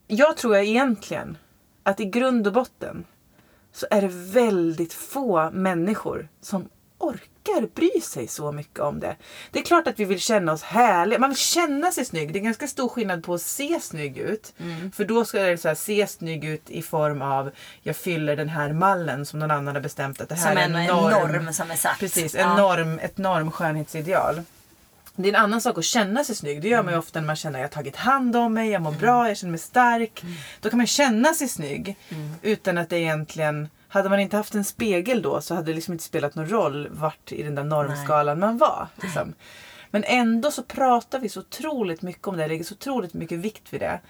[0.07, 1.37] jag tror jag egentligen
[1.83, 3.05] att i grund och botten
[3.73, 6.69] så är det väldigt få människor som
[7.43, 9.17] orkar bry sig så mycket om det.
[9.51, 11.19] Det är klart att vi vill känna oss härliga.
[11.19, 12.33] Man vill känna sig snygg.
[12.33, 14.53] Det är ganska stor skillnad på att se snygg ut.
[14.59, 14.93] Mm.
[14.93, 17.51] För då ska det så här, se snygg ut i form av
[17.83, 20.63] jag fyller den här mallen som någon annan har bestämt att det här Som är
[20.65, 21.33] en, en norm.
[21.33, 21.99] norm som är satt.
[21.99, 22.57] Precis, en Ja.
[22.57, 24.43] norm, ett norm skönhetsideal.
[25.17, 26.63] Det är en annan sak att känna sig snygg.
[26.63, 26.85] Det gör Mm.
[26.87, 28.93] man ju ofta när man känner att jag har tagit hand om mig, jag mår
[28.93, 30.23] bra, jag känner mig stark.
[30.23, 30.35] Mm.
[30.61, 31.97] Då kan man känna sig snygg
[32.43, 33.69] utan att det egentligen...
[33.93, 36.89] Hade man inte haft en spegel då så hade det liksom inte spelat någon roll
[36.91, 38.89] vart i den där normskalan man var.
[39.03, 39.35] Liksom.
[39.91, 43.73] Men ändå så pratar vi så otroligt mycket om det, lägger så otroligt mycket vikt
[43.73, 44.01] vid det.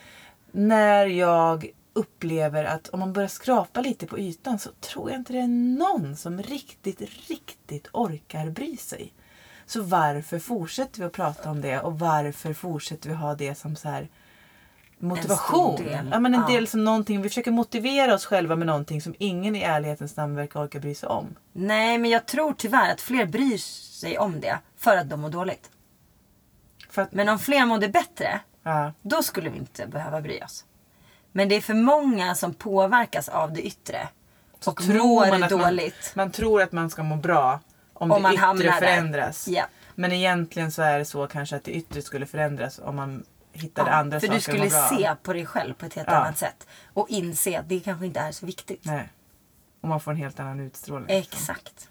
[0.53, 5.33] När jag upplever att om man börjar skrapa lite på ytan så tror jag inte
[5.33, 9.13] det är någon som riktigt, riktigt orkar bry sig.
[9.67, 13.77] Så varför fortsätter vi att prata om det och varför fortsätter vi ha det som
[13.77, 14.09] så här
[15.03, 15.77] motivation?
[15.77, 16.09] stor del.
[16.13, 16.47] Ja, men en Ja.
[16.55, 20.35] del som någonting, vi försöker motivera oss själva med någonting som ingen i ärlighetens namn
[20.37, 21.35] verkar orka bry sig om.
[21.53, 25.31] Nej, men jag tror tyvärr att fler bryr sig om det för att de mår
[25.31, 25.71] dåligt.
[26.95, 30.65] Att, Men om fler mådde bättre, ja, då skulle vi inte behöva bry oss.
[31.33, 34.09] Men det är för många som påverkas av det yttre.
[34.65, 36.13] och tror mår man att man- dåligt.
[36.15, 37.61] man tror att man ska må bra
[37.95, 38.73] om, Om det yttre där.
[38.73, 39.49] förändras.
[39.49, 39.65] Ja.
[39.95, 43.91] Men egentligen så är det så kanske att det yttre skulle förändras om man hittade
[43.91, 46.15] Ja, andra för saker du skulle se på dig själv på ett helt Ja.
[46.17, 46.67] annat sätt.
[46.93, 48.85] Och inse att det kanske inte är så viktigt.
[48.85, 49.09] Nej.
[49.81, 51.17] Och man får en helt annan utstrålning.
[51.19, 51.89] Exakt.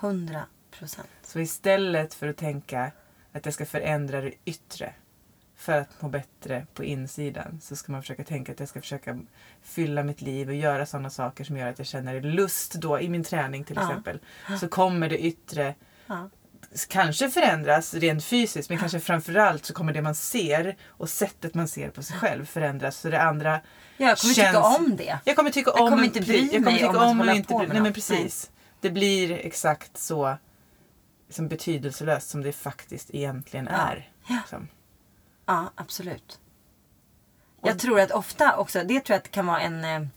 [0.00, 0.42] 100
[0.78, 1.08] procent.
[1.22, 2.90] Så istället för att tänka
[3.32, 4.92] att jag ska förändra det yttre
[5.56, 9.18] för att må bättre på insidan så ska man försöka tänka att jag ska försöka
[9.62, 13.08] fylla mitt liv och göra sådana saker som gör att jag känner lust då i
[13.08, 13.82] min träning till Ja.
[13.82, 14.20] exempel.
[14.60, 15.74] Så kommer det yttre.
[16.88, 21.68] Kanske förändras rent fysiskt men kanske framförallt så kommer det man ser och sättet man
[21.68, 22.96] ser på sig själv förändras.
[22.96, 23.60] Så det andra
[23.96, 25.18] Jag kommer tycka känns- om det.
[25.24, 25.90] Jag kommer tycka Jag om...
[25.90, 27.68] kommer inte bry jag kommer mig tycka om att om och hålla inte bry- Nej
[27.74, 27.94] men något.
[27.94, 28.50] precis.
[28.80, 30.36] Det blir exakt så
[31.26, 33.76] liksom, betydelselöst som det faktiskt egentligen Ja.
[33.76, 34.10] är.
[34.28, 34.34] Ja.
[34.36, 34.68] Liksom.
[35.46, 36.38] Ja, absolut.
[37.62, 40.08] Jag tror att ofta också, det tror jag att kan vara en, eh,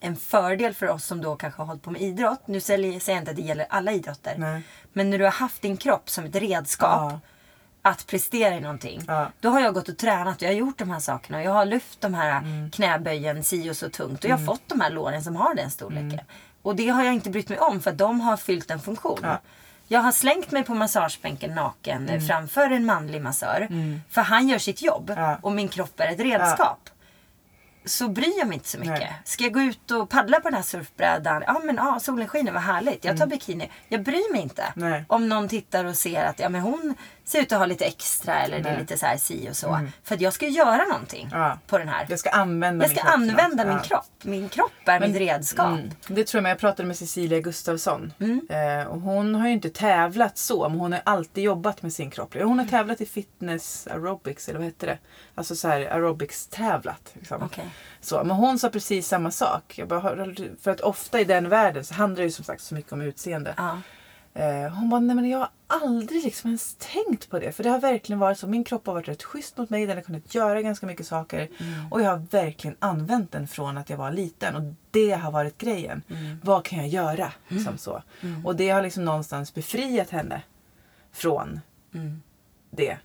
[0.00, 2.42] en fördel för oss som då kanske har hållit på med idrott.
[2.46, 4.34] Nu säger jag inte att det gäller alla idrotter.
[4.38, 4.62] Nej.
[4.92, 7.20] Men när du har haft din kropp som ett redskap Ja.
[7.82, 9.02] att prestera i någonting.
[9.08, 9.28] Ja.
[9.40, 11.42] Då har jag gått och tränat och jag har gjort de här sakerna.
[11.42, 12.70] Jag har lyft de här Mm.
[12.70, 14.24] knäböjen si och så tungt.
[14.24, 16.12] Och jag har fått de här låren som har den storleken.
[16.12, 16.24] Mm.
[16.62, 19.18] Och det har jag inte brytt mig om för att de har fyllt en funktion.
[19.22, 19.28] Ja.
[19.28, 19.40] Mm.
[19.92, 23.68] Jag har slängt mig på massagebänken naken eh, framför en manlig massör.
[24.10, 26.90] För han gör sitt jobb och min kropp är ett redskap.
[27.84, 28.98] Så bryr jag mig inte så mycket.
[28.98, 29.20] Nej.
[29.24, 31.42] Ska jag gå ut och paddla på den här surfbrädan?
[31.46, 33.04] Ja men ja, solen skiner, vad härligt.
[33.04, 33.70] Jag tar bikini.
[33.88, 34.62] Jag bryr mig inte.
[34.76, 34.90] Mm.
[34.90, 35.04] Nej.
[35.08, 38.40] Om någon tittar och ser att ja, men hon ser ut att ha lite extra
[38.40, 38.80] eller det är Nej.
[38.80, 39.80] lite så här si och så.
[40.04, 41.58] För att jag ska göra någonting Ja.
[41.66, 42.06] på den här.
[42.08, 43.82] Jag ska använda Jag min ska kropp till använda min Ja.
[43.82, 44.06] kropp.
[44.22, 45.66] Min kropp är mitt redskap.
[45.66, 45.90] Mm.
[46.06, 48.12] Det tror jag, men jag pratade med Cecilia Gustafsson.
[48.20, 48.40] Mm.
[48.50, 52.10] Eh, och hon har ju inte tävlat så, men hon har alltid jobbat med sin
[52.10, 52.34] kropp.
[52.34, 54.98] Hon har tävlat i fitness aerobics, eller vad hette det?
[55.34, 57.10] Alltså så här aerobics tävlat.
[57.12, 57.42] Liksom.
[57.42, 57.69] Okej.
[58.00, 59.78] Så, men hon sa precis samma sak.
[59.78, 62.62] Jag bara, "Har- för att ofta i den världen så handlar det ju som sagt
[62.62, 63.54] så mycket om utseende.
[63.56, 63.78] Ja.
[64.34, 67.52] Eh, hon bara, nej men jag har aldrig liksom ens tänkt på det.
[67.52, 68.46] För det har verkligen varit så.
[68.46, 69.86] Min kropp har varit rätt schysst mot mig.
[69.86, 71.48] Den har kunnat göra ganska mycket saker.
[71.90, 74.56] Och jag har verkligen använt den från att jag var liten.
[74.56, 76.02] Och det har varit grejen.
[76.42, 77.32] Vad kan jag göra?
[77.48, 78.02] Liksom så.
[78.44, 80.42] Och det har liksom någonstans befriat henne
[81.12, 81.60] från
[81.94, 82.22] Mm.
[82.70, 82.96] det.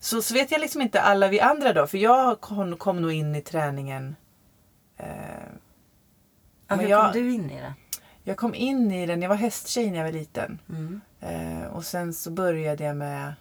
[0.00, 1.86] Så, så vet jag liksom inte alla vi andra då.
[1.86, 4.16] För jag kom, kom nog in i träningen.
[4.96, 5.06] Eh,
[6.68, 7.74] Ja, hur jag- kom du in i det?
[8.24, 10.58] jag kom in i den, jag var hästtjej när jag var liten.
[10.68, 11.00] Mm.
[11.20, 13.32] Eh, och sen så började jag med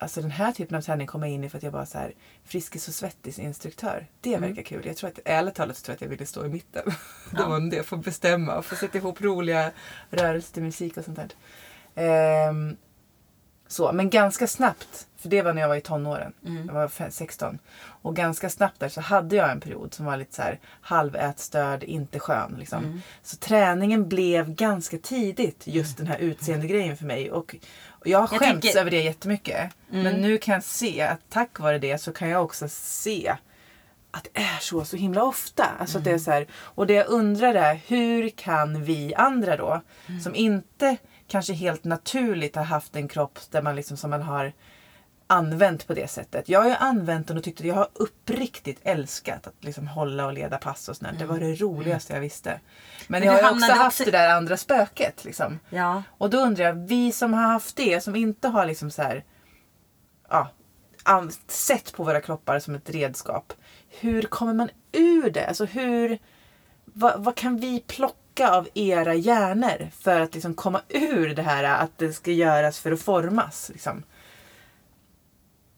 [0.00, 1.98] Alltså den här typen av träning kom jag in i för att jag var så
[1.98, 2.12] här
[2.44, 4.06] Friskis och svettis instruktör.
[4.20, 4.48] Det Mm.
[4.48, 4.86] verkar kul.
[4.86, 6.82] Jag tror att, ärligt talat så tror jag att jag ville stå i mitten.
[7.30, 7.48] det Ja.
[7.48, 9.70] var det, få bestämma och få sätta ihop roliga
[10.10, 11.28] rörelser till musik och sånt där.
[11.94, 12.76] Ehm,
[13.72, 16.32] så, men ganska snabbt, för det var när jag var i tonåren.
[16.46, 16.66] Mm.
[16.66, 17.58] Jag var fe- 16.
[18.02, 21.82] Och ganska snabbt där så hade jag en period som var lite så här halvätstörd,
[21.82, 22.56] inte skön.
[22.58, 22.84] Liksom.
[22.84, 23.00] Mm.
[23.22, 27.30] Så träningen blev ganska tidigt just den här utseendegrejen för mig.
[27.30, 27.54] Och,
[27.88, 29.70] och jag har Jag skämts tänker- över det jättemycket.
[29.88, 33.36] Men nu kan jag se att tack vare det så kan jag också se
[34.10, 35.64] att det är så så himla ofta.
[35.78, 39.56] Alltså att det är så här, och det jag undrar är hur kan vi andra
[39.56, 39.80] då
[40.22, 40.96] som inte
[41.32, 44.52] kanske helt naturligt har haft en kropp där man liksom som man har
[45.26, 46.48] använt på det sättet.
[46.48, 50.32] Jag har ju använt den och tyckte jag har uppriktigt älskat att liksom hålla och
[50.32, 51.18] leda pass och sånt.
[51.18, 52.50] Det var det roligaste jag visste.
[52.50, 55.24] Men, Men jag har ju också haft också- det där andra spöket.
[55.24, 55.58] Liksom.
[55.70, 56.02] Ja.
[56.18, 59.24] Och då undrar jag, vi som har haft det, som inte har liksom så här,
[60.28, 60.50] ja,
[61.48, 63.52] sett på våra kroppar som ett redskap.
[64.00, 65.46] Hur kommer man ur det?
[65.46, 66.18] Alltså hur,
[66.84, 71.64] vad, vad kan vi plocka av era hjärnor för att liksom komma ur det här
[71.64, 73.70] att det ska göras för att formas?
[73.72, 74.02] Liksom?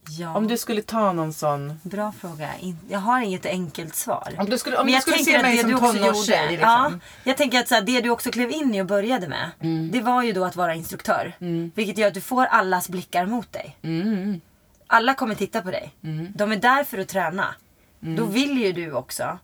[0.09, 0.35] ja.
[0.35, 1.79] Om du skulle ta någon sån...
[1.83, 2.49] Bra fråga.
[2.89, 4.35] Jag har inget enkelt svar.
[4.37, 6.47] Om du skulle, om Men du jag skulle tänker se mig som du tonårstjej.
[6.49, 6.69] Liksom.
[6.69, 6.91] ja,
[7.23, 9.51] jag tänker att så här, det du också klev in i och började med.
[9.59, 9.91] Mm.
[9.91, 11.33] Det var ju då att vara instruktör.
[11.75, 13.77] Vilket gör att du får allas blickar mot dig.
[13.81, 14.41] Mm.
[14.87, 15.93] Alla kommer titta på dig.
[16.35, 17.55] De är där för att träna.
[18.03, 18.15] Mm.
[18.15, 19.39] Då vill ju du också,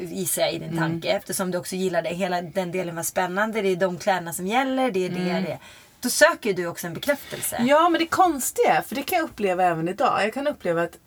[0.00, 3.62] gissar jag i din tanke, eftersom du också gillade hela den delen var spännande.
[3.62, 5.58] Det är de kläderna som gäller, det är det, det.
[6.00, 7.56] Då söker du också en bekräftelse.
[7.56, 7.68] Mm.
[7.68, 10.24] Ja, men det konstiga, är, för det kan jag uppleva även idag.
[10.24, 10.98] Jag kan uppleva att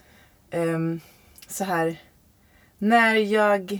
[0.51, 0.99] ehm,
[1.47, 2.01] så här,
[2.77, 3.79] när jag...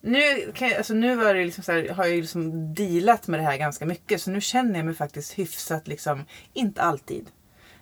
[0.00, 3.40] Nu, kan jag, alltså nu var det liksom så här, har jag liksom dealat med
[3.40, 4.22] det här ganska mycket.
[4.22, 7.26] Så nu känner jag mig faktiskt hyfsat, liksom, inte alltid.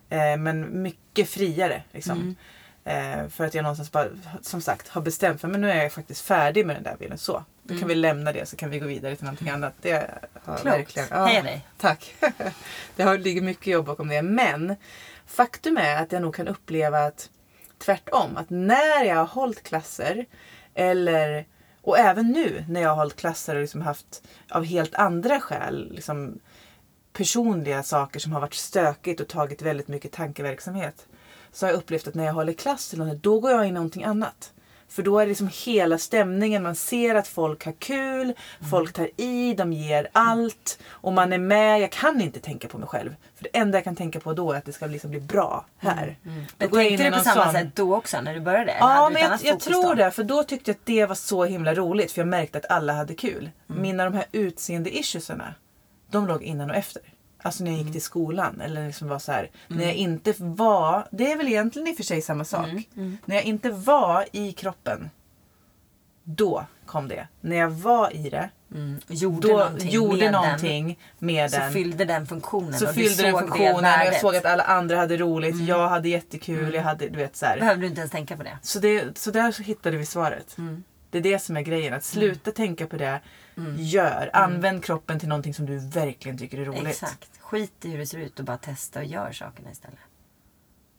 [0.08, 1.82] Eh, men mycket friare.
[1.92, 2.36] Liksom.
[2.85, 4.09] Eh, för att jag någonstans bara,
[4.43, 7.18] som sagt, har bestämt för men nu är jag faktiskt färdig med den där bilden.
[7.18, 9.74] Så, då kan vi lämna det så kan vi gå vidare till någonting annat.
[9.81, 10.11] Det
[10.45, 10.78] har Klokt.
[10.78, 11.09] verkligen...
[11.12, 11.66] Heja dig.
[11.78, 12.14] Tack.
[12.97, 14.22] det har, ligger mycket jobb bakom det.
[14.22, 14.76] Men
[15.26, 17.31] faktum är att jag nog kan uppleva att
[17.78, 18.37] tvärtom.
[18.37, 20.26] Att när jag har hållit klasser
[20.74, 21.47] eller
[21.83, 25.93] och även nu när jag har hållit klasser och liksom haft av helt andra skäl
[25.93, 26.41] liksom,
[27.12, 31.07] personliga saker som har varit stökigt och tagit väldigt mycket tankeverksamhet.
[31.53, 33.68] Så har jag upplevt att när jag håller klass till något, då går jag in
[33.68, 34.53] i någonting annat.
[34.88, 36.62] För då är det liksom hela stämningen.
[36.62, 38.32] Man ser att folk har kul,
[38.70, 40.78] folk tar i, de ger allt.
[40.90, 41.80] Och man är med.
[41.80, 43.14] Jag kan inte tänka på mig själv.
[43.36, 45.66] För det enda jag kan tänka på då är att det ska liksom bli bra
[45.78, 46.16] här.
[46.22, 48.72] Då Men går jag tänkte du på samma sån- sätt då också när du började?
[48.72, 50.11] Eller Ja, men jag, jag tror det.
[50.11, 52.12] För då tyckte jag att det var så himla roligt.
[52.12, 53.51] För jag märkte att alla hade kul.
[53.70, 53.82] Mm.
[53.82, 55.55] Mina de här utseende-issuesarna,
[56.11, 57.03] de låg innan och efter.
[57.43, 57.93] Alltså när jag gick Mm.
[57.93, 58.61] till skolan.
[58.61, 61.97] Eller liksom var så här, när jag inte var, det är väl egentligen i och
[61.97, 62.68] för sig samma sak.
[62.97, 65.11] Mm, När jag inte var i kroppen,
[66.24, 67.28] då kom det.
[67.41, 68.99] När jag var i det, Mm.
[69.09, 71.61] Gjorde då någonting gjorde med någonting med den.
[71.61, 71.68] den.
[71.70, 72.74] Så fyllde den funktionen.
[72.74, 73.74] så och fyllde den funktionen.
[73.74, 74.07] Och jag.
[74.07, 74.20] Mm.
[74.20, 75.61] såg att alla andra hade roligt.
[75.68, 76.74] Jag hade jättekul.
[76.74, 77.59] Jag hade, du vet så här.
[77.61, 78.59] Behövde du inte ens tänka på det.
[78.62, 80.59] Så, det, så där så hittade vi svaret.
[80.59, 80.84] Mm.
[81.11, 81.95] Det är det som är grejen.
[81.95, 83.20] Att sluta tänka på det.
[83.78, 84.30] Gör.
[84.32, 86.86] Använd kroppen till någonting som du verkligen tycker är roligt.
[86.86, 87.30] Exakt.
[87.40, 89.98] Skit i hur det ser ut och bara testa och gör sakerna istället.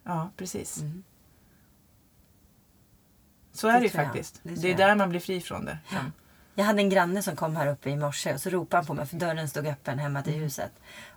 [0.04, 0.78] Ja, precis.
[0.82, 1.04] Mm.
[3.54, 4.40] Så är Det det ju faktiskt.
[4.44, 5.78] Det Det, är där man blir fri från det.
[5.90, 6.12] sen.
[6.56, 8.94] Jag hade en granne som kom här uppe i morse och så ropade han på
[8.94, 10.72] mig för dörren stod öppen hemma till huset.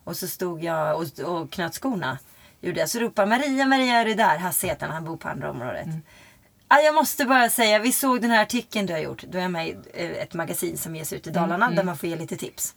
[0.04, 2.18] Och så stod jag och, och knöt skorna.
[2.60, 2.88] Gjorde jag.
[2.88, 4.38] Så ropade Maria, Maria är du där?
[4.38, 5.86] Hasse han, han bor på andra området.
[6.76, 9.24] Ah, jag måste bara säga, vi såg den här artikeln du har gjort.
[9.28, 12.08] Du är med i eh, ett magasin som ges ut i Dalarna där man får
[12.08, 12.74] ge lite tips.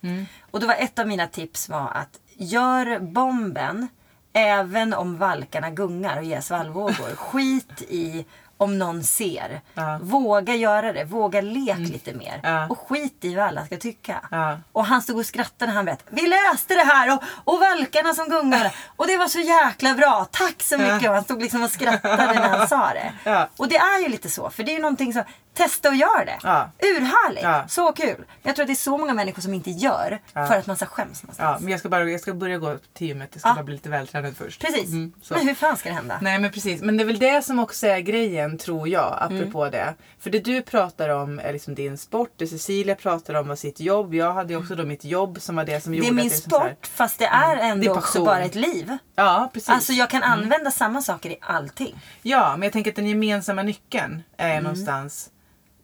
[0.52, 3.88] Och då var ett av mina tips var att gör bomben
[4.34, 7.16] även om valkarna gungar och ger svallvågor.
[7.16, 8.26] Skit i
[8.58, 9.62] om någon ser.
[9.74, 10.00] Ja.
[10.02, 11.04] Våga göra det.
[11.04, 12.40] Våga lek lite mer.
[12.44, 12.68] Ja.
[12.68, 14.22] Och skit i vad alla ska tycka.
[14.32, 14.58] Ja.
[14.72, 16.22] Och han stod och skrattade när han berättade.
[16.22, 18.72] Vi läste det här och, och valkarna som gungade.
[18.96, 20.28] Och det var så jäkla bra.
[20.32, 21.10] Tack så mycket.
[21.10, 23.14] Och han stod liksom och skrattade när han sa det.
[23.58, 24.50] Och det är ju lite så.
[24.50, 25.24] För det är ju någonting som,
[25.58, 26.38] testa och gör det.
[26.44, 26.70] Ja.
[26.80, 27.44] Urhärligt.
[27.44, 27.66] Ja.
[27.68, 28.26] Så kul.
[28.44, 30.20] Jag tror att det är så många människor som inte gör.
[30.34, 30.48] Ja.
[30.48, 31.38] För att man ska skäms någonstans.
[31.40, 33.30] Ja, men jag ska, bara, jag ska börja gå till gymmet.
[33.34, 34.62] Jag ska bara bli lite vältränad först.
[34.62, 34.90] Precis.
[34.92, 35.34] Mm, så.
[35.34, 36.18] Men hur fan ska det hända?
[36.22, 36.82] Nej men precis.
[36.82, 39.18] Men det är väl det som också är grejen tror jag.
[39.22, 39.72] Apropå Mm.
[39.72, 39.94] det.
[40.20, 42.32] För det du pratar om är liksom din sport.
[42.36, 44.14] Det Cecilia pratar om var sitt jobb.
[44.14, 46.20] Jag hade ju också då mitt jobb som var det som Det gjorde är min
[46.26, 48.98] att liksom så här- sport fast det är ändå Det är också bara ett liv.
[49.16, 49.70] Ja precis.
[49.70, 52.00] Alltså jag kan använda samma saker i allting.
[52.22, 54.64] Ja men jag tänker att den gemensamma nyckeln är Mm.
[54.64, 55.30] någonstans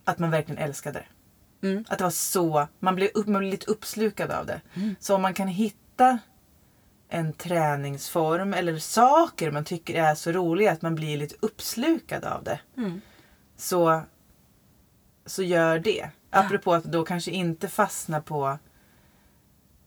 [0.04, 1.68] att man verkligen älskade det.
[1.68, 1.86] Mm.
[1.88, 2.68] Att det var så.
[2.80, 4.62] Man blev, upp, man blev lite uppslukad av det.
[5.00, 6.20] Så om man kan hitta
[7.10, 12.44] en träningsform eller saker man tycker är så roliga att man blir lite uppslukad av
[12.44, 12.60] det.
[12.78, 13.02] Mm.
[13.58, 14.02] Så,
[15.26, 16.10] så gör det.
[16.30, 18.58] Apropå att då kanske inte fastna på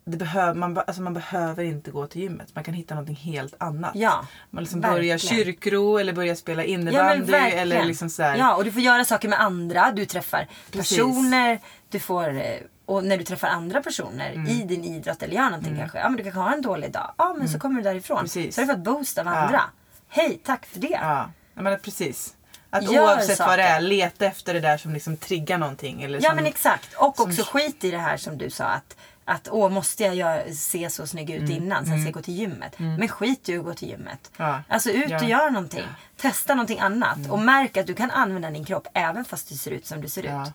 [0.09, 2.49] det behöver, man, alltså man behöver inte gå till gymmet.
[2.55, 3.91] Man kan hitta någonting helt annat.
[3.95, 5.01] Ja, man liksom verkligen.
[5.03, 7.33] börjar kyrkro eller börjar spela Ja, men innebandy.
[7.33, 7.59] verkligen.
[7.63, 8.37] eller liksom så här.
[8.37, 9.93] Ja, och du får göra saker med andra.
[9.93, 10.97] Du träffar Precis.
[10.99, 11.59] personer.
[11.91, 12.43] Du får, eh,
[12.87, 14.47] och när du träffar andra personer Mm.
[14.47, 15.99] i din idrott eller gör någonting kanske.
[15.99, 17.15] Ja, men du kanske har en dålig dag.
[17.19, 18.21] Ja, men så kommer du därifrån.
[18.21, 18.55] Precis.
[18.55, 19.33] Så har du fått boost av Ja.
[19.35, 19.63] andra.
[20.09, 20.99] Hej, tack för det.
[21.03, 22.33] Ja, jag menar precis.
[22.71, 23.77] Att Gör oavsett vad det saker.
[23.77, 26.03] är, leta efter det där som liksom triggar någonting.
[26.03, 26.95] Eller Ja som, men exakt.
[26.95, 28.97] Och som- också skit i det här som du sa att
[29.29, 32.35] att åh, måste jag göra, se så snygg ut innan sen ska jag gå till
[32.35, 32.79] gymmet.
[32.79, 34.31] Men skit ju att gå till gymmet.
[34.39, 34.51] Mm.
[34.51, 34.63] Ja.
[34.69, 35.29] Alltså ut och Ja.
[35.29, 35.85] gör någonting.
[36.17, 37.19] Testa någonting annat.
[37.31, 40.09] Och märk att du kan använda din kropp även fast du ser ut som du
[40.09, 40.47] ser Ja.
[40.47, 40.53] ut.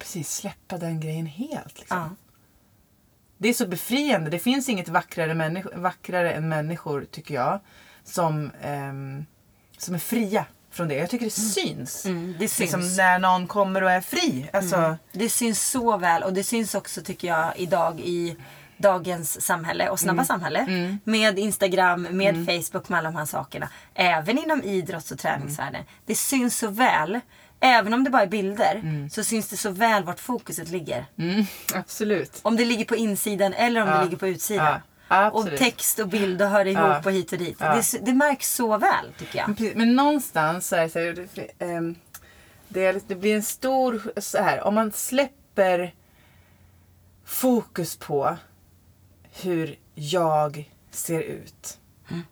[0.00, 1.78] Precis, släppa den grejen helt.
[1.78, 1.96] Liksom.
[1.98, 2.10] Ja.
[3.38, 4.30] Det är så befriande.
[4.30, 7.60] Det finns inget vackrare, vackrare än människor, tycker jag,
[8.04, 9.26] som, ehm,
[9.78, 10.94] som är fria från det.
[10.94, 12.04] Jag tycker det syns.
[12.06, 12.58] Mm, det syns.
[12.58, 14.50] Liksom när någon kommer och är fri.
[14.52, 18.36] Alltså, Det syns så väl och det syns också tycker jag idag i
[18.76, 19.96] dagens samhälle och Mm.
[19.98, 20.98] snabba samhälle.
[21.04, 23.68] Med Instagram, med Facebook, med alla de här sakerna.
[23.94, 25.84] Även inom idrotts och träningsvärlden.
[26.06, 27.20] Det syns så väl.
[27.62, 31.06] Även om det bara är bilder så syns det så väl vart fokuset ligger.
[31.18, 31.44] mm,
[31.74, 32.38] absolut.
[32.42, 34.02] Om det ligger på insidan eller om det Ja.
[34.02, 34.66] ligger på utsidan.
[34.66, 34.80] Ja,
[35.10, 35.58] och absolut.
[35.58, 37.02] text och bild och hör ihop Ja.
[37.04, 37.56] och hit och dit.
[37.60, 37.74] Ja.
[37.74, 39.60] Det, det märks så väl tycker jag.
[39.60, 41.94] Men, men någonstans så är det så här, det, ehm,
[42.68, 45.94] det, blir en stor, så här, om man släpper
[47.24, 48.36] fokus på
[49.42, 51.78] hur jag ser ut.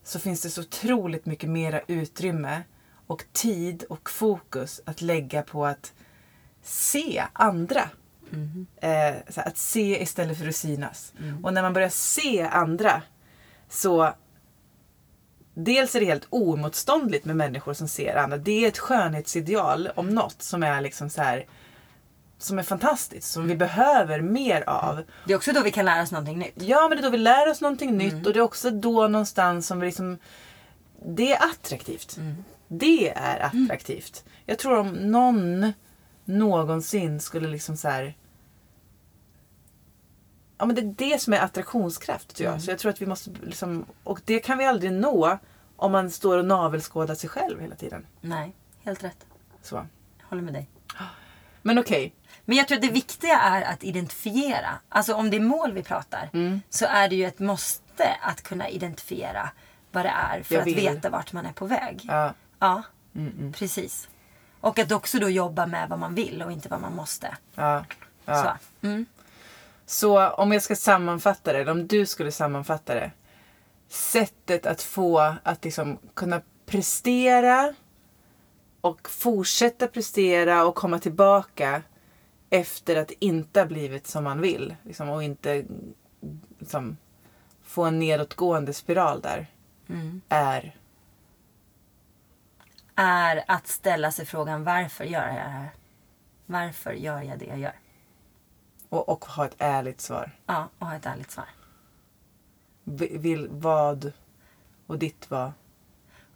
[0.03, 2.62] Så finns det så otroligt mycket mera utrymme
[3.07, 5.93] och tid och fokus att lägga på att
[6.62, 7.91] se andra.
[8.81, 11.12] Eh, så här, att se istället för att synas.
[11.43, 13.03] Och när man börjar se andra
[13.68, 14.12] så
[15.61, 18.37] Dels är det helt oemotståndligt med människor som ser andra.
[18.37, 21.47] Det är ett skönhetsideal om något som är liksom så här
[22.39, 25.03] som är fantastiskt, som vi behöver mer av.
[25.24, 26.55] Det är också då vi kan lära oss någonting nytt.
[26.55, 27.99] Ja, men det är då vi lär oss någonting Mm.
[27.99, 30.18] nytt och det är också då någonstans som vi liksom...
[31.07, 32.16] Det är attraktivt.
[32.16, 32.45] Mm.
[32.68, 34.24] Det är attraktivt.
[34.47, 35.72] Jag tror om någon
[36.24, 38.14] någonsin skulle liksom så här...
[40.59, 42.52] Ja, men det är det som är attraktionskraft tror jag.
[42.52, 42.61] Mm.
[42.61, 43.86] Så jag tror att vi måste liksom...
[44.04, 45.38] Och det kan vi aldrig nå
[45.76, 48.06] om man står och navelskådar sig själv hela tiden.
[48.20, 48.54] Nej,
[48.84, 49.26] helt rätt.
[49.62, 49.86] Så.
[50.22, 50.68] håller med dig.
[51.62, 52.14] Men okej.
[52.44, 54.78] Men jag tror att det viktiga är att identifiera.
[54.88, 56.30] Alltså om det är mål vi pratar.
[56.32, 56.61] Mm.
[56.70, 59.50] Så är det ju ett måste att kunna identifiera
[59.92, 62.04] vad det är för Jag att veta vart man är på väg.
[62.09, 62.34] Ja.
[62.59, 62.82] Ja,
[63.52, 64.09] precis.
[64.61, 67.36] Och att också då jobba med vad man vill och inte vad man måste.
[67.54, 67.84] Ja.
[68.24, 68.59] ja.
[68.82, 69.04] Så.
[69.89, 69.93] Mm.
[69.93, 73.11] Så om jag ska sammanfatta det, eller om du skulle sammanfatta det.
[73.89, 77.74] Sättet att få att liksom kunna prestera
[78.80, 81.82] och fortsätta prestera och komma tillbaka
[82.51, 84.76] efter att inte har blivit som man vill.
[84.82, 85.64] Liksom, och inte
[86.59, 86.97] liksom,
[87.62, 89.47] få en nedåtgående spiral där.
[90.28, 90.76] Är
[92.95, 95.70] Är att ställa sig frågan varför gör jag det här?
[96.47, 97.74] Varför gör jag det jag gör?
[98.89, 100.30] Och, och ha ett ärligt svar.
[100.47, 101.49] Ja, och ha ett ärligt svar.
[102.84, 104.12] Vi- Vill vad
[104.86, 105.53] och ditt vad.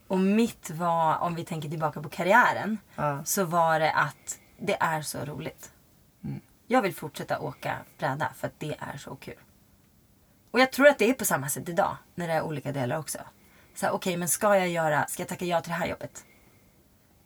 [0.07, 3.24] Och mitt var, om vi tänker tillbaka på karriären, Ja.
[3.24, 5.72] så var det att det är så roligt.
[6.66, 9.34] Jag vill fortsätta åka bräda för att det är så kul.
[10.50, 12.98] Och jag tror att det är på samma sätt idag, när det är olika delar
[12.98, 13.18] också.
[13.74, 16.24] Så okej, men ska jag göra, ska jag tacka ja till det här jobbet?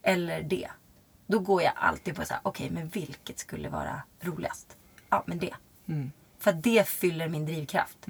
[0.02, 0.68] Eller det?
[1.26, 4.76] Då går jag alltid på så här, okej, men vilket skulle vara roligast?
[5.10, 5.54] Ja, men det.
[6.38, 8.06] För att det fyller min drivkraft.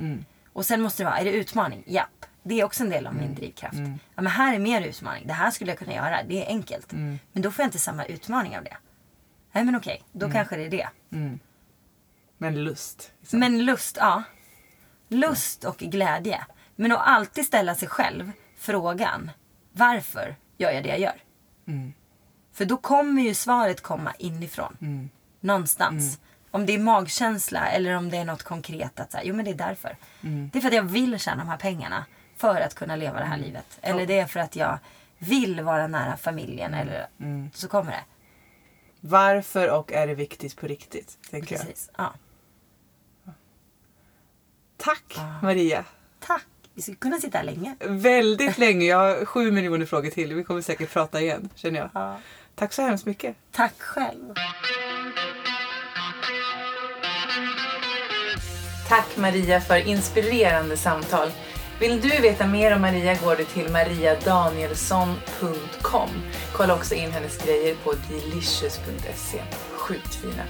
[0.52, 1.84] Och sen måste det vara, är det utmaning?
[1.86, 2.26] Japp.
[2.42, 3.78] Det är också en del av min drivkraft.
[4.14, 5.26] Ja, men här är mer utmaning.
[5.26, 6.22] Det här skulle jag kunna göra.
[6.22, 6.92] Det är enkelt.
[6.92, 8.76] Men då får jag inte samma utmaning av det.
[9.52, 10.88] Nej men okej, då kanske det är det.
[12.38, 13.12] Men lust.
[13.20, 13.40] Liksom.
[13.40, 14.22] Men lust, ja.
[15.08, 16.44] Lust och glädje.
[16.76, 19.30] Men att alltid ställa sig själv frågan.
[19.72, 21.22] Varför gör jag det jag gör?
[22.52, 25.10] För då kommer ju svaret komma inifrån.
[25.40, 26.20] Någonstans.
[26.50, 29.00] Om det är magkänsla eller om det är något konkret.
[29.00, 29.96] Att säga, jo men det är därför.
[30.52, 32.04] Det är för att jag vill tjäna de här pengarna.
[32.36, 33.78] För att kunna leva det här livet.
[33.82, 34.78] Eller det är för att jag
[35.18, 36.74] vill vara nära familjen.
[36.74, 37.06] Eller
[37.54, 38.04] så kommer det.
[39.00, 41.18] Varför och är det viktigt på riktigt?
[41.30, 41.66] Tänker jag.
[41.66, 41.90] Precis.
[41.96, 42.14] Ja.
[44.76, 45.84] Tack Maria.
[46.20, 46.46] Tack.
[46.74, 47.76] Vi skulle kunna sitta här länge.
[47.80, 48.86] Väldigt länge.
[48.86, 50.34] Jag har sju miljoner frågor till.
[50.34, 51.90] Vi kommer säkert prata igen känner jag.
[51.94, 52.18] Ja.
[52.54, 53.36] Tack så hemskt mycket.
[53.52, 54.34] Tack själv.
[58.88, 61.30] Tack Maria för inspirerande samtal.
[61.80, 66.10] Vill du veta mer om Maria går du till mariadanielsson.com.
[66.52, 69.42] Kolla också in hennes grejer på delicious.se.
[69.76, 70.42] Sjukt fina.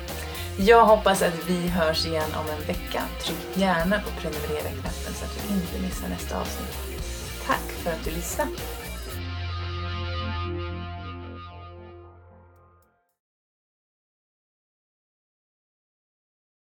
[0.58, 3.02] Jag hoppas att vi hörs igen om en vecka.
[3.22, 6.76] Tryck gärna på prenumerera-knappen så att du inte missar nästa avsnitt.
[7.46, 8.50] Tack för att du lyssnade.